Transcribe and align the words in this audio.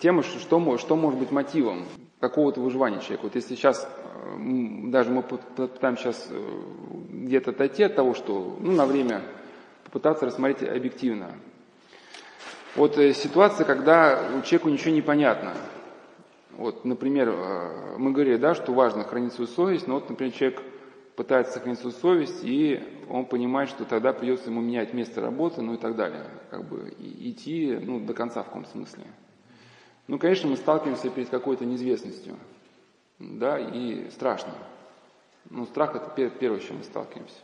тема, 0.00 0.22
что, 0.22 0.78
что 0.78 0.96
может 0.96 1.18
быть 1.18 1.30
мотивом 1.30 1.84
какого-то 2.18 2.60
выживания 2.60 3.00
человека. 3.00 3.22
Вот 3.24 3.34
если 3.34 3.54
сейчас, 3.54 3.88
даже 4.36 5.10
мы 5.10 5.22
пытаемся 5.22 6.12
сейчас 6.12 6.28
где-то 7.08 7.50
отойти 7.50 7.84
от 7.84 7.94
того, 7.94 8.14
что 8.14 8.56
ну, 8.60 8.72
на 8.72 8.86
время 8.86 9.22
попытаться 9.84 10.26
рассмотреть 10.26 10.68
объективно. 10.68 11.32
Вот 12.76 12.96
ситуация, 12.96 13.64
когда 13.64 14.42
человеку 14.44 14.68
ничего 14.68 14.92
не 14.92 15.02
понятно. 15.02 15.54
Вот, 16.52 16.84
например, 16.84 17.34
мы 17.96 18.12
говорили, 18.12 18.36
да, 18.36 18.54
что 18.54 18.72
важно 18.72 19.04
хранить 19.04 19.32
свою 19.32 19.48
совесть, 19.48 19.86
но 19.86 19.94
вот, 19.94 20.10
например, 20.10 20.32
человек 20.32 20.62
пытается 21.16 21.54
сохранить 21.54 21.78
свою 21.78 21.94
совесть, 21.94 22.40
и 22.42 22.80
он 23.08 23.24
понимает, 23.24 23.70
что 23.70 23.84
тогда 23.84 24.12
придется 24.12 24.50
ему 24.50 24.60
менять 24.60 24.94
место 24.94 25.20
работы, 25.20 25.62
ну 25.62 25.74
и 25.74 25.76
так 25.76 25.96
далее. 25.96 26.24
Как 26.50 26.64
бы 26.64 26.94
идти 26.98 27.78
ну, 27.80 28.00
до 28.00 28.14
конца 28.14 28.42
в 28.42 28.46
каком 28.46 28.64
смысле. 28.66 29.04
Ну, 30.10 30.18
конечно, 30.18 30.48
мы 30.48 30.56
сталкиваемся 30.56 31.08
перед 31.08 31.28
какой-то 31.28 31.64
неизвестностью. 31.64 32.34
Да, 33.20 33.60
и 33.60 34.10
страшно. 34.10 34.52
Ну, 35.50 35.66
страх 35.66 35.94
это 35.94 36.10
первое, 36.30 36.58
с 36.58 36.64
чем 36.64 36.78
мы 36.78 36.82
сталкиваемся. 36.82 37.36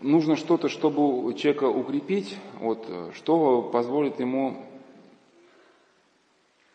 Нужно 0.00 0.36
что-то, 0.36 0.70
чтобы 0.70 1.34
человека 1.34 1.64
укрепить, 1.64 2.38
вот, 2.60 2.88
что 3.12 3.60
позволит 3.60 4.20
ему 4.20 4.64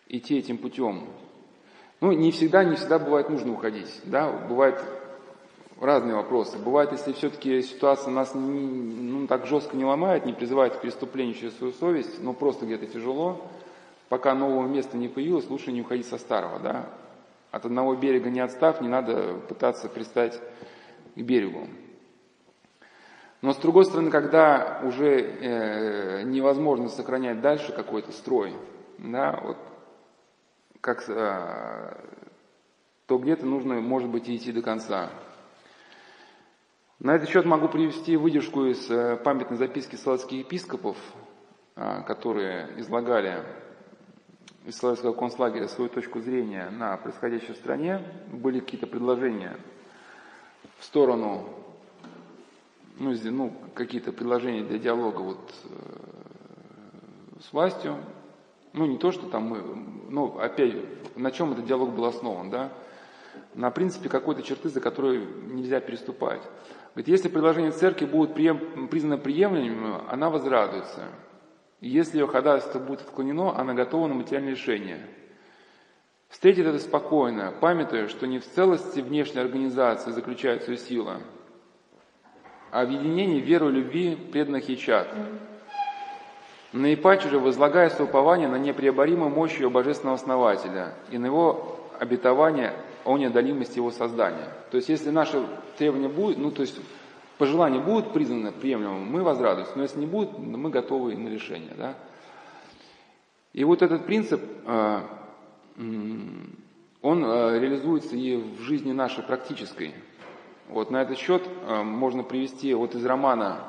идти 0.08 0.38
этим 0.38 0.59
путем. 0.59 1.08
Ну, 2.00 2.12
не 2.12 2.31
всегда, 2.31 2.64
не 2.64 2.76
всегда 2.76 3.00
бывает 3.00 3.31
нужно 3.31 3.52
уходить. 3.52 3.90
Да? 4.04 4.31
Бывает 4.31 4.80
разные 5.81 6.14
вопросы. 6.14 6.59
Бывает, 6.59 6.92
если 6.92 7.12
все-таки 7.14 7.64
ситуация 7.64 8.12
нас 8.12 8.36
не, 8.36 8.42
ну, 8.42 9.26
так 9.26 9.48
жестко 9.48 9.76
не 9.76 9.84
ломает, 9.84 10.28
не 10.28 10.34
призывает 10.34 10.76
к 10.76 10.81
преступлению 10.81 11.34
через 11.34 11.58
свою 11.58 11.73
совесть, 11.73 12.22
но 12.22 12.34
просто 12.34 12.68
где-то 12.68 12.86
тяжело, 12.86 13.50
пока 14.09 14.34
нового 14.34 14.68
места 14.68 14.98
не 14.98 15.08
появилось, 15.08 15.49
лучше 15.49 15.72
не 15.72 15.81
уходить 15.81 16.08
со 16.08 16.17
старого. 16.17 16.59
Да? 16.59 16.90
От 17.52 17.66
одного 17.66 17.95
берега 17.95 18.30
не 18.30 18.41
отстав, 18.41 18.81
не 18.81 18.90
надо 18.90 19.36
пытаться 19.47 19.88
пристать 19.88 20.39
к 21.16 21.20
берегу. 21.22 21.67
Но 23.42 23.53
с 23.53 23.58
другой 23.58 23.86
стороны, 23.86 24.11
когда 24.11 24.81
уже 24.84 25.22
э, 25.22 26.23
невозможно 26.23 26.89
сохранять 26.89 27.39
дальше 27.39 27.72
какой-то 27.72 28.11
строй, 28.11 28.53
да, 28.97 29.39
вот, 29.42 29.58
как, 30.81 31.08
э, 31.08 31.95
то 33.06 33.17
где-то 33.17 33.45
нужно, 33.45 33.75
может 33.75 34.09
быть, 34.09 34.30
идти 34.30 34.52
до 34.52 34.62
конца. 34.62 35.09
На 37.00 37.16
этот 37.16 37.30
счет 37.30 37.45
могу 37.45 37.69
привести 37.69 38.17
выдержку 38.17 38.66
из 38.66 38.91
э, 38.91 39.16
памятной 39.16 39.56
записки 39.56 39.95
салатских 39.95 40.39
епископов, 40.39 40.97
а, 41.78 42.02
которые 42.02 42.73
излагали 42.75 43.41
из 44.66 44.78
Славянского 44.78 45.14
концлагеря 45.14 45.68
свою 45.68 45.90
точку 45.90 46.20
зрения 46.20 46.70
на 46.70 46.96
происходящее 46.98 47.54
в 47.54 47.58
стране. 47.58 48.02
Были 48.32 48.60
какие-то 48.60 48.88
предложения 48.88 49.58
в 50.78 50.86
сторону, 50.86 51.50
ну, 52.98 53.16
ну 53.24 53.54
какие-то 53.74 54.12
предложения 54.12 54.64
для 54.64 54.78
диалога 54.78 55.22
вот, 55.22 55.54
э, 55.66 55.70
с 57.42 57.54
властью. 57.54 57.98
Ну, 58.74 58.86
не 58.86 58.98
то, 58.98 59.12
что 59.12 59.28
там 59.28 59.44
мы, 59.44 59.64
ну, 60.10 60.38
опять, 60.38 60.76
на 61.16 61.32
чем 61.32 61.54
этот 61.54 61.66
диалог 61.66 61.92
был 61.92 62.06
основан, 62.06 62.50
да? 62.50 62.72
На 63.56 63.72
принципе 63.72 64.10
какой-то 64.10 64.44
черты, 64.44 64.70
за 64.70 64.80
которые 64.80 65.26
нельзя 65.48 65.80
переступать. 65.80 66.42
Говорит, 66.94 67.08
если 67.08 67.30
предложение 67.30 67.72
церкви 67.72 68.06
будет 68.06 68.34
прием, 68.34 68.88
признано 68.90 69.18
приемлемым, 69.18 70.02
она 70.08 70.30
возрадуется. 70.30 71.08
Если 71.81 72.19
ее 72.19 72.27
ходатайство 72.27 72.80
будет 72.80 73.02
отклонено, 73.02 73.58
она 73.58 73.73
готова 73.73 74.08
на 74.08 74.13
материальное 74.13 74.52
решение. 74.52 74.99
Встретит 76.30 76.67
это 76.67 76.80
спокойно, 76.80 77.53
памятуя, 77.59 78.08
что 78.08 78.27
не 78.27 78.39
в 78.39 78.45
целости 78.45 78.99
внешней 78.99 79.41
организации 79.41 80.11
заключается 80.11 80.72
ее 80.72 80.77
сила, 80.77 81.22
а 82.72 82.85
в 82.85 82.89
единении 82.89 83.39
веры, 83.39 83.72
любви, 83.72 84.16
преданных 84.16 84.69
ей 84.69 84.78
чад. 84.78 85.07
Наипаче 86.72 87.29
же 87.29 87.39
возлагая 87.39 87.89
свое 87.89 88.07
упование 88.07 88.47
на 88.47 88.57
непреоборимую 88.57 89.31
мощь 89.31 89.57
ее 89.57 89.72
божественного 89.72 90.18
основателя 90.18 90.94
и 91.09 91.18
на 91.18 91.25
его 91.25 91.79
обетование 92.00 92.73
о 93.06 93.18
неодолимости 93.18 93.78
его 93.78 93.89
создания. 93.89 94.50
То 94.69 94.78
есть, 94.78 94.89
если 94.89 95.09
наше 95.09 95.44
требование 95.79 96.09
будет, 96.09 96.38
ну, 96.38 96.51
то 96.51 96.62
есть, 96.62 96.79
пожелание 97.39 97.81
будет 97.81 98.13
признано 98.13 98.51
приемлемым, 98.51 99.11
мы 99.11 99.23
возрадуемся, 99.23 99.72
но 99.75 99.81
если 99.81 100.00
не 100.00 100.05
будет, 100.05 100.38
мы 100.38 100.69
готовы 100.69 101.16
на 101.16 101.29
решение, 101.29 101.73
да. 101.75 101.95
И 103.53 103.63
вот 103.63 103.81
этот 103.81 104.05
принцип, 104.05 104.41
э, 104.67 105.01
он 105.77 107.25
э, 107.25 107.59
реализуется 107.59 108.16
и 108.16 108.35
в 108.35 108.61
жизни 108.61 108.91
нашей 108.91 109.23
практической. 109.23 109.95
Вот 110.67 110.91
на 110.91 111.01
этот 111.01 111.17
счет 111.17 111.41
э, 111.47 111.81
можно 111.81 112.22
привести 112.22 112.73
вот 112.75 112.94
из 112.94 113.03
романа 113.03 113.63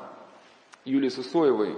Юлии 0.85 1.09
Сусоевой 1.09 1.75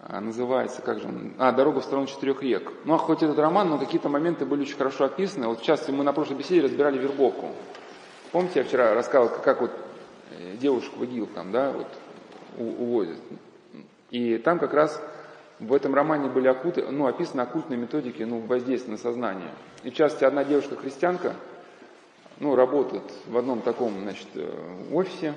а, 0.00 0.20
называется, 0.20 0.82
как 0.82 1.00
же 1.00 1.08
он, 1.08 1.32
а, 1.38 1.52
«Дорога 1.52 1.80
в 1.80 1.84
сторону 1.84 2.06
четырех 2.06 2.42
рек». 2.42 2.72
Ну, 2.84 2.94
а 2.94 2.98
хоть 2.98 3.22
этот 3.22 3.38
роман, 3.38 3.70
но 3.70 3.78
какие-то 3.78 4.08
моменты 4.08 4.44
были 4.44 4.62
очень 4.62 4.76
хорошо 4.76 5.04
описаны. 5.04 5.48
Вот 5.48 5.60
сейчас 5.60 5.88
мы 5.88 6.04
на 6.04 6.12
прошлой 6.12 6.36
беседе 6.36 6.60
разбирали 6.60 6.98
вербовку. 6.98 7.48
Помните, 8.30 8.60
я 8.60 8.64
вчера 8.64 8.94
рассказывал, 8.94 9.34
как, 9.42 9.60
вот 9.60 9.70
девушку 10.60 11.00
в 11.00 11.04
ИГИЛ 11.04 11.28
там, 11.34 11.52
да, 11.52 11.72
вот 11.72 11.88
увозят. 12.58 13.18
И 14.10 14.38
там 14.38 14.58
как 14.58 14.72
раз 14.72 15.00
в 15.58 15.72
этом 15.72 15.94
романе 15.94 16.28
были 16.28 16.48
окуты, 16.48 16.84
ну, 16.90 17.06
описаны 17.06 17.40
оккультные 17.40 17.78
методики 17.78 18.22
ну, 18.22 18.40
воздействия 18.40 18.92
на 18.92 18.98
сознание. 18.98 19.50
И 19.82 19.90
в 19.90 19.94
частности, 19.94 20.24
одна 20.24 20.44
девушка-христианка, 20.44 21.34
ну, 22.38 22.54
работает 22.54 23.04
в 23.26 23.36
одном 23.36 23.62
таком, 23.62 24.00
значит, 24.02 24.28
э, 24.34 24.48
офисе, 24.92 25.34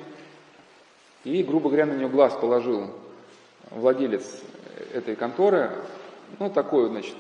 и, 1.23 1.43
грубо 1.43 1.69
говоря, 1.69 1.85
на 1.85 1.93
нее 1.93 2.09
глаз 2.09 2.33
положил 2.33 2.91
владелец 3.71 4.41
этой 4.93 5.15
конторы, 5.15 5.71
ну, 6.39 6.49
такой, 6.49 6.87
значит, 6.89 7.15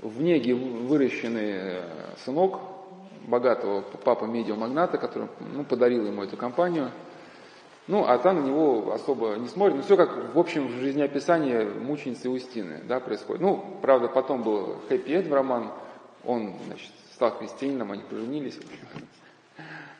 в 0.00 0.20
неге 0.20 0.54
выращенный 0.54 1.52
э, 1.52 1.82
сынок 2.24 2.60
богатого 3.26 3.82
папа 4.04 4.24
медиамагната, 4.24 4.98
который 4.98 5.28
ну, 5.40 5.64
подарил 5.64 6.06
ему 6.06 6.22
эту 6.22 6.36
компанию. 6.36 6.90
Ну, 7.86 8.04
а 8.06 8.16
там 8.18 8.40
на 8.40 8.46
него 8.46 8.92
особо 8.92 9.34
не 9.36 9.48
смотрит. 9.48 9.76
Ну, 9.76 9.82
все 9.82 9.96
как, 9.96 10.34
в 10.34 10.38
общем, 10.38 10.68
в 10.68 10.80
жизнеописании 10.80 11.64
мученицы 11.64 12.30
Устины, 12.30 12.80
да, 12.84 12.98
происходит. 12.98 13.42
Ну, 13.42 13.78
правда, 13.82 14.08
потом 14.08 14.42
был 14.42 14.76
хэппи-энд 14.88 15.26
в 15.26 15.34
роман. 15.34 15.70
Он, 16.24 16.54
значит, 16.66 16.90
стал 17.12 17.32
христианином, 17.32 17.92
они 17.92 18.02
поженились. 18.02 18.58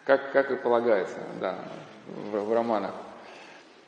Как, 0.05 0.33
как 0.33 0.51
и 0.51 0.57
полагается, 0.57 1.19
да, 1.41 1.59
в, 2.31 2.45
в 2.45 2.53
романах. 2.53 2.93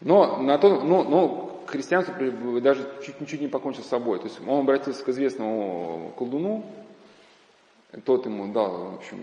Но 0.00 0.38
на 0.38 0.58
то, 0.58 0.80
ну, 0.80 1.02
ну, 1.02 1.62
христианство 1.66 2.14
даже 2.60 2.86
чуть, 3.04 3.28
чуть 3.28 3.40
не 3.40 3.48
покончил 3.48 3.82
с 3.82 3.88
собой. 3.88 4.18
То 4.18 4.26
есть 4.26 4.40
он 4.46 4.60
обратился 4.60 5.04
к 5.04 5.08
известному 5.08 6.12
колдуну, 6.16 6.64
тот 8.04 8.26
ему 8.26 8.52
дал, 8.52 8.92
в 8.92 8.94
общем, 8.96 9.18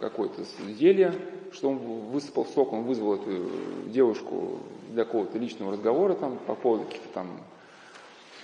какое-то 0.00 0.42
зелье, 0.68 1.14
что 1.52 1.70
он 1.70 1.78
высыпал 1.78 2.46
сок, 2.46 2.72
он 2.72 2.84
вызвал 2.84 3.14
эту 3.14 3.48
девушку 3.86 4.58
для 4.90 5.04
какого-то 5.04 5.38
личного 5.38 5.72
разговора 5.72 6.14
там, 6.14 6.38
по 6.46 6.54
поводу 6.54 6.84
каких-то 6.84 7.08
там 7.08 7.28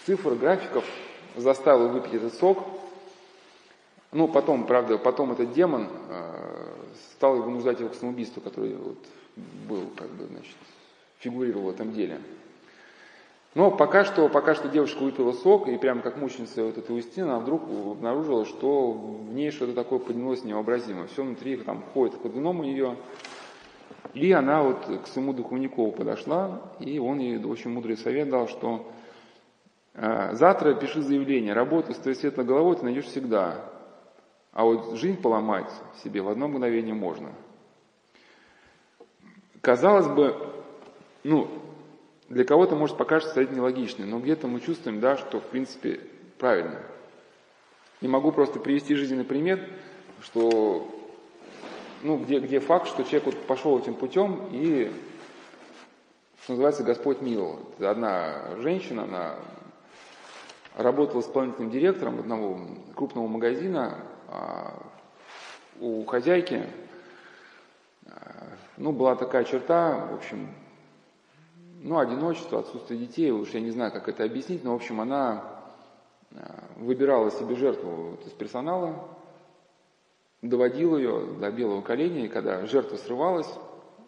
цифр, 0.06 0.34
графиков, 0.34 0.84
заставил 1.36 1.88
выпить 1.88 2.14
этот 2.14 2.34
сок. 2.34 2.58
Ну, 4.12 4.26
потом, 4.26 4.66
правда, 4.66 4.98
потом 4.98 5.32
этот 5.32 5.52
демон 5.52 5.88
э, 6.08 6.60
стал 7.12 7.36
вынуждать 7.36 7.78
его 7.78 7.90
к 7.90 7.94
самоубийству, 7.94 8.40
который 8.40 8.74
вот 8.74 8.98
был, 9.68 9.84
как 9.96 10.10
бы, 10.10 10.26
значит, 10.26 10.56
фигурировал 11.18 11.66
в 11.66 11.68
этом 11.70 11.92
деле. 11.92 12.20
Но 13.54 13.72
пока 13.72 14.04
что, 14.04 14.28
пока 14.28 14.54
что 14.54 14.68
девушка 14.68 15.02
выпила 15.02 15.32
сок, 15.32 15.66
и 15.66 15.76
прямо 15.76 16.02
как 16.02 16.16
мученица 16.16 16.64
вот 16.64 16.78
этой 16.78 16.96
Устина, 16.96 17.34
она 17.34 17.40
вдруг 17.40 17.62
обнаружила, 17.62 18.44
что 18.44 18.92
в 18.92 19.32
ней 19.32 19.50
что-то 19.50 19.72
такое 19.72 19.98
поднялось 19.98 20.44
невообразимое. 20.44 21.08
Все 21.08 21.24
внутри 21.24 21.56
там 21.56 21.82
ходит 21.92 22.20
ходуном 22.22 22.60
у 22.60 22.62
нее. 22.62 22.96
И 24.14 24.30
она 24.32 24.62
вот 24.62 24.86
к 25.04 25.06
своему 25.08 25.32
духовнику 25.32 25.90
подошла, 25.90 26.60
и 26.78 26.98
он 26.98 27.18
ей 27.18 27.42
очень 27.44 27.70
мудрый 27.70 27.96
совет 27.96 28.28
дал, 28.28 28.48
что 28.48 28.88
«А, 29.94 30.32
завтра 30.34 30.74
пиши 30.74 31.02
заявление, 31.02 31.52
работу 31.52 31.92
с 31.92 31.96
твоей 31.96 32.16
светлой 32.16 32.46
головой 32.46 32.76
ты 32.76 32.84
найдешь 32.84 33.06
всегда, 33.06 33.64
а 34.52 34.64
вот 34.64 34.96
жизнь 34.96 35.20
поломать 35.20 35.70
себе 36.02 36.22
в 36.22 36.28
одно 36.28 36.48
мгновение 36.48 36.94
можно. 36.94 37.32
Казалось 39.60 40.08
бы, 40.08 40.36
ну, 41.22 41.48
для 42.30 42.44
кого-то 42.44 42.76
может 42.76 42.96
покажется 42.96 43.32
стоять 43.32 43.50
нелогичным, 43.50 44.08
но 44.08 44.20
где-то 44.20 44.46
мы 44.46 44.60
чувствуем, 44.60 45.00
да, 45.00 45.16
что 45.16 45.40
в 45.40 45.44
принципе 45.44 46.00
правильно. 46.38 46.80
Не 48.00 48.08
могу 48.08 48.32
просто 48.32 48.60
привести 48.60 48.94
жизненный 48.94 49.24
пример, 49.24 49.68
что, 50.22 50.88
ну, 52.02 52.18
где, 52.18 52.38
где 52.38 52.60
факт, 52.60 52.86
что 52.86 53.02
человек 53.02 53.26
вот 53.26 53.46
пошел 53.46 53.78
этим 53.78 53.94
путем 53.94 54.48
и, 54.52 54.92
что 56.44 56.52
называется, 56.52 56.84
Господь 56.84 57.20
миловал. 57.20 57.58
Одна 57.80 58.56
женщина, 58.58 59.02
она 59.02 59.34
работал 60.76 61.20
исполнительным 61.20 61.70
директором 61.70 62.20
одного 62.20 62.60
крупного 62.94 63.26
магазина. 63.26 63.98
А, 64.28 64.86
у 65.80 66.04
хозяйки 66.04 66.64
ну, 68.76 68.92
была 68.92 69.16
такая 69.16 69.44
черта, 69.44 70.06
в 70.10 70.14
общем, 70.14 70.48
ну, 71.82 71.98
одиночество, 71.98 72.60
отсутствие 72.60 73.00
детей, 73.00 73.30
уж 73.30 73.50
я 73.50 73.60
не 73.60 73.70
знаю, 73.70 73.90
как 73.90 74.08
это 74.08 74.24
объяснить, 74.24 74.62
но, 74.62 74.72
в 74.72 74.76
общем, 74.76 75.00
она 75.00 75.60
выбирала 76.76 77.30
себе 77.30 77.56
жертву 77.56 78.18
из 78.24 78.32
персонала, 78.32 79.08
доводила 80.42 80.96
ее 80.96 81.26
до 81.40 81.50
белого 81.50 81.80
коленя, 81.80 82.26
и 82.26 82.28
когда 82.28 82.66
жертва 82.66 82.96
срывалась, 82.96 83.50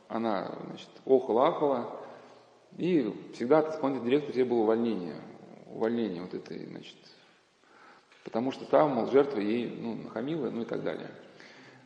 она, 0.08 0.54
значит, 0.66 0.88
охала-ахала, 1.06 1.98
и 2.76 3.12
всегда 3.34 3.60
от 3.60 3.74
исполнительного 3.74 4.10
директора 4.10 4.32
тебе 4.34 4.44
было 4.44 4.60
увольнение, 4.60 5.20
увольнение 5.66 6.22
вот 6.22 6.34
этой, 6.34 6.66
значит, 6.66 6.96
потому 8.24 8.52
что 8.52 8.66
там, 8.66 8.90
мол, 8.92 9.06
жертва 9.10 9.40
ей, 9.40 9.74
ну, 9.80 9.94
нахамила, 9.94 10.50
ну 10.50 10.62
и 10.62 10.66
так 10.66 10.82
далее. 10.82 11.10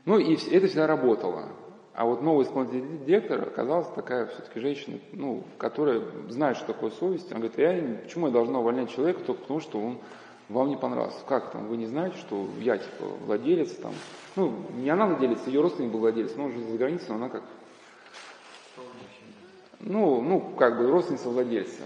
Ну 0.04 0.18
и 0.18 0.34
это 0.34 0.66
всегда 0.66 0.86
работало. 0.86 1.48
А 1.96 2.04
вот 2.04 2.20
новый 2.20 2.44
исполнительный 2.44 2.98
директор 3.06 3.40
оказалась 3.40 3.88
такая 3.94 4.26
все-таки 4.26 4.60
женщина, 4.60 4.98
ну, 5.12 5.44
которая 5.56 6.02
знает, 6.28 6.58
что 6.58 6.66
такое 6.66 6.90
совесть. 6.90 7.32
Она 7.32 7.40
говорит, 7.40 7.58
я, 7.58 8.02
почему 8.02 8.26
я 8.26 8.32
должна 8.34 8.60
увольнять 8.60 8.90
человека 8.90 9.20
только 9.24 9.40
потому, 9.40 9.60
что 9.60 9.80
он 9.80 9.98
вам 10.50 10.68
не 10.68 10.76
понравился. 10.76 11.16
Как 11.26 11.52
там, 11.52 11.68
вы 11.68 11.78
не 11.78 11.86
знаете, 11.86 12.18
что 12.18 12.48
я 12.60 12.76
типа 12.76 13.06
владелец 13.24 13.70
там, 13.76 13.94
ну, 14.36 14.52
не 14.76 14.90
она 14.90 15.06
владелец, 15.06 15.38
ее 15.46 15.62
родственник 15.62 15.90
был 15.90 16.00
владелец, 16.00 16.36
но 16.36 16.44
он 16.44 16.52
же 16.52 16.64
за 16.64 16.76
границей, 16.76 17.06
но 17.08 17.14
она 17.14 17.30
как, 17.30 17.42
ну, 19.80 20.20
ну, 20.20 20.40
как 20.58 20.76
бы 20.76 20.90
родственница 20.90 21.30
владельца. 21.30 21.82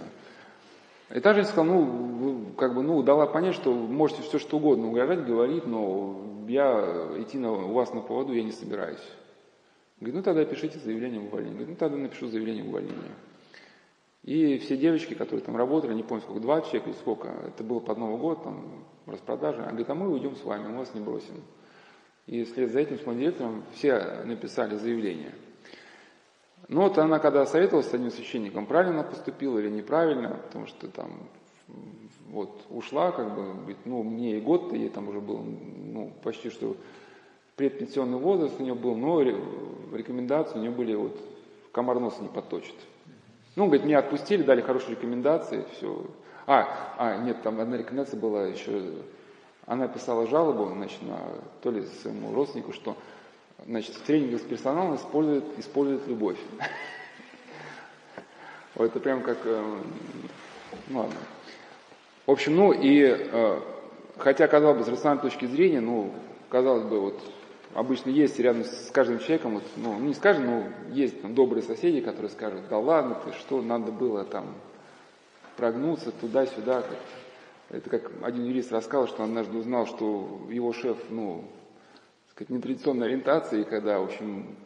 И 1.14 1.20
та 1.20 1.34
женщина 1.34 1.52
сказала, 1.52 1.72
ну, 1.72 2.46
как 2.58 2.74
бы, 2.74 2.82
ну, 2.82 3.00
дала 3.04 3.26
понять, 3.26 3.54
что 3.54 3.72
можете 3.72 4.22
все 4.22 4.40
что 4.40 4.56
угодно 4.56 4.88
угрожать, 4.88 5.24
говорить, 5.24 5.68
но 5.68 6.20
я 6.48 7.12
идти 7.16 7.38
на, 7.38 7.52
у 7.52 7.74
вас 7.74 7.94
на 7.94 8.00
поводу 8.00 8.32
я 8.32 8.42
не 8.42 8.50
собираюсь. 8.50 8.98
Говорит, 10.00 10.16
ну 10.16 10.22
тогда 10.22 10.44
пишите 10.44 10.78
заявление 10.78 11.20
об 11.20 11.26
увольнении. 11.26 11.56
Говорит, 11.56 11.68
ну 11.70 11.76
тогда 11.76 11.96
напишу 11.98 12.28
заявление 12.28 12.62
об 12.62 12.70
увольнении. 12.70 13.12
И 14.22 14.58
все 14.58 14.76
девочки, 14.76 15.14
которые 15.14 15.44
там 15.44 15.56
работали, 15.56 15.94
не 15.94 16.02
помню 16.02 16.22
сколько, 16.22 16.40
два 16.40 16.60
человека 16.60 16.90
или 16.90 16.96
сколько, 16.96 17.28
это 17.28 17.64
было 17.64 17.80
под 17.80 17.98
Новый 17.98 18.18
год, 18.18 18.42
там, 18.42 18.84
распродажа, 19.06 19.60
она 19.60 19.68
говорит, 19.68 19.88
а 19.88 19.94
мы 19.94 20.10
уйдем 20.10 20.36
с 20.36 20.44
вами, 20.44 20.68
мы 20.68 20.78
вас 20.78 20.94
не 20.94 21.00
бросим. 21.00 21.42
И 22.26 22.44
вслед 22.44 22.70
за 22.70 22.80
этим 22.80 22.98
с 22.98 23.16
директором 23.16 23.64
все 23.74 24.22
написали 24.24 24.76
заявление. 24.76 25.34
Но 26.68 26.82
вот 26.82 26.98
она, 26.98 27.18
когда 27.18 27.46
советовалась 27.46 27.88
с 27.88 27.94
одним 27.94 28.10
священником, 28.10 28.66
правильно 28.66 29.02
поступила 29.02 29.58
или 29.58 29.70
неправильно, 29.70 30.38
потому 30.46 30.66
что 30.66 30.88
там 30.88 31.10
вот 32.28 32.64
ушла, 32.68 33.10
как 33.12 33.34
бы, 33.34 33.74
ну, 33.84 34.02
мне 34.02 34.36
и 34.36 34.40
год-то 34.40 34.76
ей 34.76 34.90
там 34.90 35.08
уже 35.08 35.20
был, 35.20 35.38
ну, 35.38 36.12
почти 36.22 36.50
что 36.50 36.76
предпенсионный 37.60 38.16
возраст 38.16 38.58
у 38.58 38.62
нее 38.62 38.74
был, 38.74 38.96
но 38.96 39.20
рекомендации 39.20 40.56
у 40.56 40.62
нее 40.62 40.70
были 40.70 40.94
вот 40.94 41.14
комар 41.72 42.00
носа 42.00 42.22
не 42.22 42.28
подточит. 42.28 42.74
Ну, 43.54 43.66
говорит, 43.66 43.84
меня 43.84 43.98
отпустили, 43.98 44.42
дали 44.42 44.62
хорошие 44.62 44.92
рекомендации, 44.92 45.66
все. 45.72 46.06
А, 46.46 46.94
а, 46.96 47.18
нет, 47.18 47.42
там 47.42 47.60
одна 47.60 47.76
рекомендация 47.76 48.18
была 48.18 48.46
еще, 48.46 48.80
она 49.66 49.88
писала 49.88 50.26
жалобу, 50.26 50.72
значит, 50.74 51.02
на, 51.02 51.18
то 51.60 51.70
ли 51.70 51.82
своему 52.00 52.32
родственнику, 52.32 52.72
что, 52.72 52.96
значит, 53.66 53.94
в 53.94 54.00
тренингах 54.04 54.40
с 54.40 54.44
персоналом 54.44 54.94
использует, 54.94 55.44
использует 55.58 56.06
любовь. 56.08 56.38
Вот 58.76 58.86
это 58.86 59.00
прям 59.00 59.22
как, 59.22 59.36
э, 59.44 59.78
ну 60.88 60.98
ладно. 61.00 61.16
В 62.24 62.30
общем, 62.30 62.56
ну 62.56 62.72
и, 62.72 63.02
э, 63.02 63.60
хотя, 64.16 64.46
казалось 64.48 64.78
бы, 64.78 64.84
с 64.84 64.88
рациональной 64.88 65.22
точки 65.22 65.44
зрения, 65.44 65.80
ну, 65.80 66.14
казалось 66.48 66.84
бы, 66.84 67.00
вот 67.00 67.20
обычно 67.74 68.10
есть 68.10 68.38
рядом 68.38 68.64
с 68.64 68.90
каждым 68.92 69.18
человеком, 69.18 69.54
вот, 69.54 69.64
ну, 69.76 69.98
не 69.98 70.14
с 70.14 70.18
каждым, 70.18 70.46
но 70.46 70.64
есть 70.90 71.20
там 71.22 71.34
добрые 71.34 71.62
соседи, 71.62 72.00
которые 72.00 72.30
скажут, 72.30 72.62
да 72.68 72.78
ладно 72.78 73.16
ты, 73.24 73.32
что 73.32 73.62
надо 73.62 73.92
было 73.92 74.24
там 74.24 74.54
прогнуться 75.56 76.10
туда-сюда. 76.10 76.84
Это 77.68 77.88
как 77.88 78.10
один 78.22 78.46
юрист 78.46 78.72
рассказал, 78.72 79.06
что 79.06 79.22
он 79.22 79.30
однажды 79.30 79.58
узнал, 79.58 79.86
что 79.86 80.46
его 80.50 80.72
шеф, 80.72 80.96
ну, 81.10 81.44
сказать, 82.30 82.50
нетрадиционной 82.50 83.06
ориентации, 83.06 83.62
когда, 83.62 84.00
в 84.00 84.04
общем, 84.04 84.56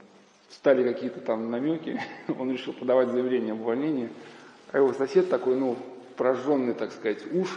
стали 0.50 0.82
какие-то 0.84 1.20
там 1.20 1.50
намеки, 1.50 2.00
он 2.38 2.50
решил 2.50 2.72
подавать 2.72 3.08
заявление 3.08 3.52
об 3.52 3.60
увольнении, 3.60 4.08
а 4.72 4.78
его 4.78 4.92
сосед 4.92 5.28
такой, 5.28 5.56
ну, 5.56 5.76
прожженный, 6.16 6.74
так 6.74 6.92
сказать, 6.92 7.22
уж, 7.32 7.48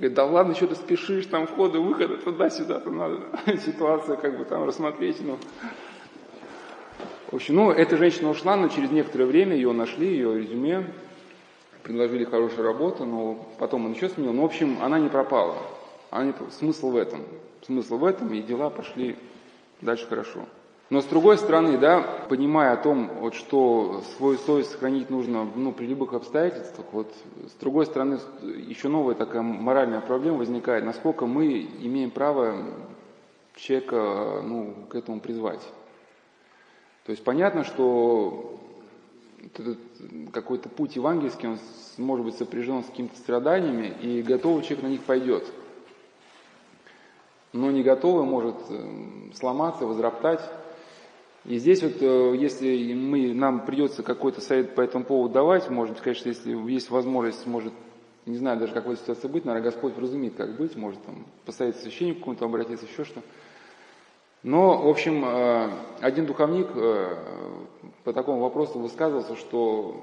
Говорит, 0.00 0.16
да 0.16 0.24
ладно, 0.24 0.54
что 0.54 0.66
ты 0.66 0.76
спешишь, 0.76 1.26
там 1.26 1.46
входы, 1.46 1.78
выходы, 1.78 2.16
туда-сюда, 2.16 2.80
там 2.80 2.96
надо 2.96 3.20
ситуация 3.58 4.16
как 4.16 4.38
бы 4.38 4.46
там 4.46 4.64
рассмотреть. 4.64 5.18
Ну. 5.20 5.36
В 7.30 7.34
общем, 7.34 7.56
ну, 7.56 7.70
эта 7.70 7.98
женщина 7.98 8.30
ушла, 8.30 8.56
но 8.56 8.68
через 8.68 8.90
некоторое 8.90 9.26
время 9.26 9.56
ее 9.56 9.72
нашли, 9.72 10.06
ее 10.06 10.40
резюме, 10.40 10.86
предложили 11.82 12.24
хорошую 12.24 12.62
работу, 12.62 13.04
но 13.04 13.46
потом 13.58 13.84
он 13.84 13.92
еще 13.92 14.08
сменил. 14.08 14.32
Но, 14.32 14.40
в 14.40 14.46
общем, 14.46 14.78
она 14.80 14.98
не 14.98 15.10
пропала. 15.10 15.58
Она 16.10 16.24
не... 16.24 16.34
Смысл 16.50 16.92
в 16.92 16.96
этом. 16.96 17.20
Смысл 17.66 17.98
в 17.98 18.06
этом, 18.06 18.32
и 18.32 18.40
дела 18.40 18.70
пошли 18.70 19.18
дальше 19.82 20.06
хорошо. 20.06 20.46
Но 20.90 21.00
с 21.00 21.04
другой 21.04 21.38
стороны, 21.38 21.78
да, 21.78 22.02
понимая 22.28 22.72
о 22.72 22.76
том, 22.76 23.08
вот, 23.20 23.34
что 23.34 24.02
свою 24.16 24.38
совесть 24.38 24.72
сохранить 24.72 25.08
нужно 25.08 25.48
ну, 25.54 25.70
при 25.70 25.86
любых 25.86 26.14
обстоятельствах, 26.14 26.84
вот, 26.90 27.14
с 27.46 27.60
другой 27.60 27.86
стороны, 27.86 28.18
еще 28.42 28.88
новая 28.88 29.14
такая 29.14 29.42
моральная 29.42 30.00
проблема 30.00 30.38
возникает, 30.38 30.84
насколько 30.84 31.26
мы 31.26 31.60
имеем 31.60 32.10
право 32.10 32.66
человека 33.54 34.42
ну, 34.44 34.74
к 34.88 34.96
этому 34.96 35.20
призвать. 35.20 35.62
То 37.06 37.12
есть 37.12 37.22
понятно, 37.22 37.62
что 37.62 38.58
какой-то 40.32 40.68
путь 40.68 40.96
евангельский, 40.96 41.48
он 41.48 41.58
может 41.98 42.26
быть 42.26 42.36
сопряжен 42.36 42.82
с 42.82 42.86
какими-то 42.86 43.16
страданиями, 43.16 43.94
и 44.02 44.22
готовый 44.22 44.64
человек 44.64 44.82
на 44.82 44.88
них 44.88 45.02
пойдет. 45.02 45.46
Но 47.52 47.70
не 47.70 47.82
готовый 47.82 48.24
может 48.24 48.56
э, 48.68 49.30
сломаться, 49.34 49.86
возроптать, 49.86 50.40
и 51.44 51.56
здесь 51.58 51.82
вот, 51.82 51.94
э, 52.00 52.36
если 52.36 52.92
мы, 52.92 53.32
нам 53.32 53.64
придется 53.64 54.02
какой-то 54.02 54.40
совет 54.40 54.74
по 54.74 54.82
этому 54.82 55.04
поводу 55.04 55.34
давать, 55.34 55.70
может 55.70 56.00
конечно, 56.00 56.28
если 56.28 56.54
есть 56.70 56.90
возможность, 56.90 57.46
может, 57.46 57.72
не 58.26 58.36
знаю 58.36 58.58
даже, 58.58 58.74
как 58.74 58.86
в 58.86 58.90
этой 58.90 59.00
ситуации 59.00 59.28
быть, 59.28 59.44
наверное, 59.44 59.70
Господь 59.70 59.96
разумеет, 59.96 60.34
как 60.34 60.56
быть, 60.56 60.76
может, 60.76 61.02
там, 61.02 61.24
посоветовать 61.46 61.82
священнику 61.82 62.24
кому-то 62.24 62.44
обратиться, 62.44 62.86
еще 62.86 63.04
что. 63.04 63.22
Но, 64.42 64.82
в 64.82 64.88
общем, 64.88 65.24
э, 65.24 65.70
один 66.00 66.26
духовник 66.26 66.68
э, 66.74 67.16
по 68.04 68.12
такому 68.12 68.40
вопросу 68.40 68.78
высказывался, 68.78 69.36
что 69.36 69.96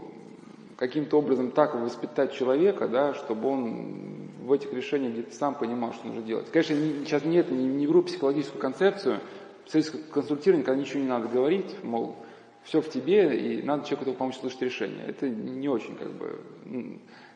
каким-то 0.75 1.17
образом 1.17 1.51
так 1.51 1.75
воспитать 1.75 2.33
человека, 2.33 2.87
да, 2.87 3.13
чтобы 3.13 3.49
он 3.49 4.29
в 4.43 4.51
этих 4.51 4.73
решениях 4.73 5.13
где-то 5.13 5.35
сам 5.35 5.55
понимал, 5.55 5.93
что 5.93 6.07
нужно 6.07 6.21
делать. 6.21 6.49
Конечно, 6.51 6.75
сейчас 6.75 7.25
нет, 7.25 7.51
не, 7.51 7.65
не 7.65 7.85
беру 7.85 8.03
психологическую 8.03 8.61
концепцию, 8.61 9.19
советское 9.67 9.99
консультирование, 9.99 10.65
когда 10.65 10.79
ничего 10.79 11.01
не 11.01 11.07
надо 11.07 11.27
говорить, 11.27 11.75
мол, 11.83 12.15
все 12.63 12.81
в 12.81 12.89
тебе, 12.89 13.37
и 13.37 13.61
надо 13.63 13.83
человеку 13.83 14.05
только 14.05 14.19
помочь 14.19 14.37
слышать 14.37 14.61
решение. 14.61 15.05
Это 15.07 15.29
не 15.29 15.69
очень 15.69 15.95
как 15.95 16.11
бы... 16.11 16.39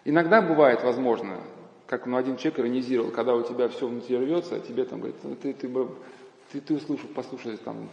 Иногда 0.04 0.42
бывает 0.42 0.84
возможно, 0.84 1.38
как 1.88 2.06
ну, 2.06 2.18
один 2.18 2.38
человек 2.38 2.60
иронизировал, 2.60 3.12
когда 3.12 3.36
у 3.36 3.44
тебя 3.44 3.68
все 3.70 3.88
внутри 3.88 4.18
рвется, 4.18 4.56
а 4.56 4.60
тебе 4.60 4.86
там 4.86 5.00
говорит, 5.00 5.18
«Ну, 5.24 5.36
ты, 5.36 5.54
ты, 5.54 5.70
ты, 6.52 6.62
ты 6.62 6.74
услышал, 6.74 7.10
послушай, 7.14 7.58
там, 7.58 7.90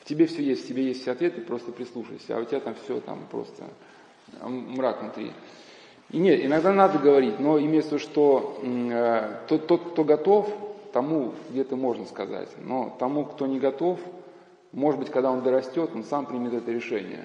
в 0.00 0.04
тебе 0.04 0.26
все 0.26 0.42
есть, 0.42 0.64
в 0.64 0.68
тебе 0.68 0.84
есть 0.86 1.02
все 1.02 1.12
ответы, 1.12 1.40
просто 1.40 1.72
прислушайся, 1.72 2.36
а 2.36 2.40
у 2.40 2.44
тебя 2.44 2.60
там 2.60 2.74
все 2.74 3.00
там 3.00 3.26
просто 3.30 3.64
мрак 4.40 5.02
внутри. 5.02 5.32
И 6.10 6.18
нет, 6.18 6.44
иногда 6.44 6.72
надо 6.72 6.98
говорить, 6.98 7.38
но 7.38 7.58
имеется 7.58 7.90
в 7.90 7.92
виду, 7.94 8.10
что 8.10 8.60
э, 8.62 9.46
тот, 9.48 9.66
тот, 9.66 9.92
кто 9.92 10.04
готов, 10.04 10.52
тому 10.92 11.32
где-то 11.50 11.76
можно 11.76 12.06
сказать, 12.06 12.48
но 12.58 12.94
тому, 12.98 13.24
кто 13.24 13.46
не 13.46 13.58
готов, 13.58 13.98
может 14.72 15.00
быть, 15.00 15.10
когда 15.10 15.30
он 15.30 15.42
дорастет, 15.42 15.90
он 15.94 16.04
сам 16.04 16.26
примет 16.26 16.54
это 16.54 16.70
решение. 16.70 17.24